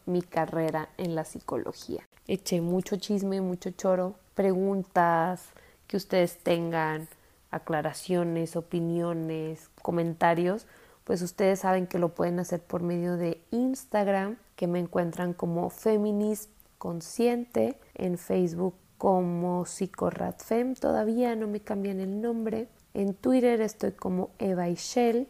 mi 0.06 0.22
carrera 0.22 0.90
en 0.96 1.16
la 1.16 1.24
psicología. 1.24 2.06
Eché 2.28 2.60
mucho 2.60 2.98
chisme, 2.98 3.40
mucho 3.40 3.70
choro, 3.70 4.14
preguntas 4.36 5.48
que 5.88 5.96
ustedes 5.96 6.38
tengan, 6.38 7.08
aclaraciones, 7.50 8.56
opiniones, 8.56 9.70
comentarios, 9.82 10.66
pues 11.04 11.22
ustedes 11.22 11.60
saben 11.60 11.86
que 11.86 11.98
lo 11.98 12.10
pueden 12.10 12.38
hacer 12.38 12.60
por 12.60 12.82
medio 12.82 13.16
de 13.16 13.40
Instagram, 13.50 14.36
que 14.56 14.66
me 14.66 14.78
encuentran 14.78 15.32
como 15.32 15.70
Feminism 15.70 16.50
consciente, 16.76 17.78
en 17.94 18.18
Facebook 18.18 18.74
como 18.98 19.64
Psicoratfem, 19.64 20.74
todavía 20.74 21.34
no 21.36 21.46
me 21.46 21.60
cambian 21.60 22.00
el 22.00 22.20
nombre. 22.20 22.68
En 22.94 23.14
Twitter 23.14 23.60
estoy 23.60 23.92
como 23.92 24.30
Eva 24.38 24.68
y 24.68 24.74
Shell 24.74 25.28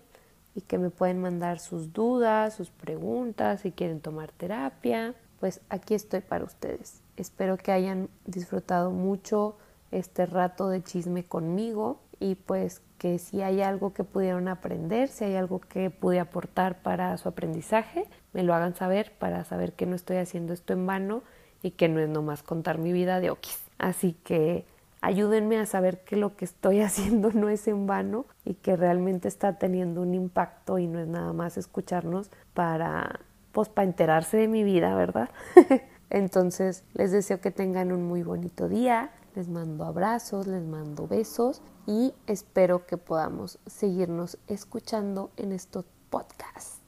y 0.55 0.63
que 0.63 0.79
me 0.79 0.91
pueden 0.91 1.21
mandar 1.21 1.59
sus 1.59 1.93
dudas, 1.93 2.55
sus 2.55 2.71
preguntas, 2.71 3.61
si 3.61 3.73
quieren 3.73 4.01
tomar 4.01 4.33
terapia. 4.33 5.15
Pues 5.39 5.61
aquí 5.69 5.95
estoy 5.95 6.21
para 6.21 6.45
ustedes. 6.45 7.01
Espero 7.17 7.57
que 7.57 7.71
hayan 7.71 8.09
disfrutado 8.25 8.91
mucho 8.91 9.57
este 9.91 10.27
rato 10.27 10.69
de 10.69 10.83
chisme 10.83 11.25
conmigo 11.25 12.01
y 12.21 12.35
pues 12.35 12.83
que 12.99 13.19
si 13.19 13.43
hay 13.43 13.63
algo 13.63 13.93
que 13.93 14.05
pudieron 14.05 14.49
aprender, 14.49 15.09
si 15.09 15.25
hay 15.25 15.37
algo 15.37 15.61
que 15.61 15.91
pude 15.91 16.19
aportar 16.21 16.83
para 16.83 17.17
su 17.17 17.29
aprendizaje, 17.29 18.07
me 18.33 18.43
lo 18.43 18.55
hagan 18.55 18.75
saber 18.75 19.13
para 19.19 19.45
saber 19.45 19.73
que 19.73 19.87
no 19.87 19.95
estoy 19.95 20.17
haciendo 20.17 20.53
esto 20.53 20.73
en 20.73 20.87
vano 20.87 21.23
y 21.63 21.73
que 21.73 21.89
no 21.89 22.01
es 22.01 22.09
nomás 22.09 22.43
contar 22.43 22.79
mi 22.79 22.93
vida 22.93 23.21
de 23.21 23.31
okis. 23.31 23.63
Así 23.79 24.15
que 24.25 24.65
ayúdenme 25.01 25.59
a 25.59 25.67
saber 25.67 26.03
que 26.05 26.17
lo 26.17 26.37
que 26.37 26.45
estoy 26.45 26.81
haciendo 26.83 27.31
no 27.33 27.49
es 27.49 27.69
en 27.69 27.87
vano 27.87 28.27
y 28.45 28.55
que 28.55 28.77
realmente 28.77 29.29
está 29.29 29.59
teniendo 29.59 30.03
un 30.03 30.15
impacto 30.15 30.79
y 30.79 30.87
no 30.87 30.99
es 30.99 31.07
nada 31.07 31.33
más 31.33 31.57
escucharnos 31.57 32.31
para 32.55 33.21
pues 33.53 33.69
para 33.69 33.89
enterarse 33.89 34.37
de 34.37 34.47
mi 34.47 34.63
vida, 34.63 34.95
¿verdad? 34.95 35.31
Entonces, 36.11 36.85
les 36.95 37.11
deseo 37.11 37.41
que 37.41 37.51
tengan 37.51 37.93
un 37.93 38.05
muy 38.05 38.23
bonito 38.23 38.69
día, 38.69 39.11
les 39.35 39.49
mando 39.49 39.85
abrazos, 39.85 40.47
les 40.47 40.65
mando 40.65 41.07
besos 41.07 41.63
y 41.87 42.13
espero 42.27 42.87
que 42.87 42.97
podamos 42.97 43.59
seguirnos 43.67 44.39
escuchando 44.47 45.31
en 45.37 45.53
estos 45.53 45.85
podcasts. 46.11 46.81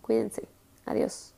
Cuídense. 0.00 0.48
Adiós. 0.84 1.30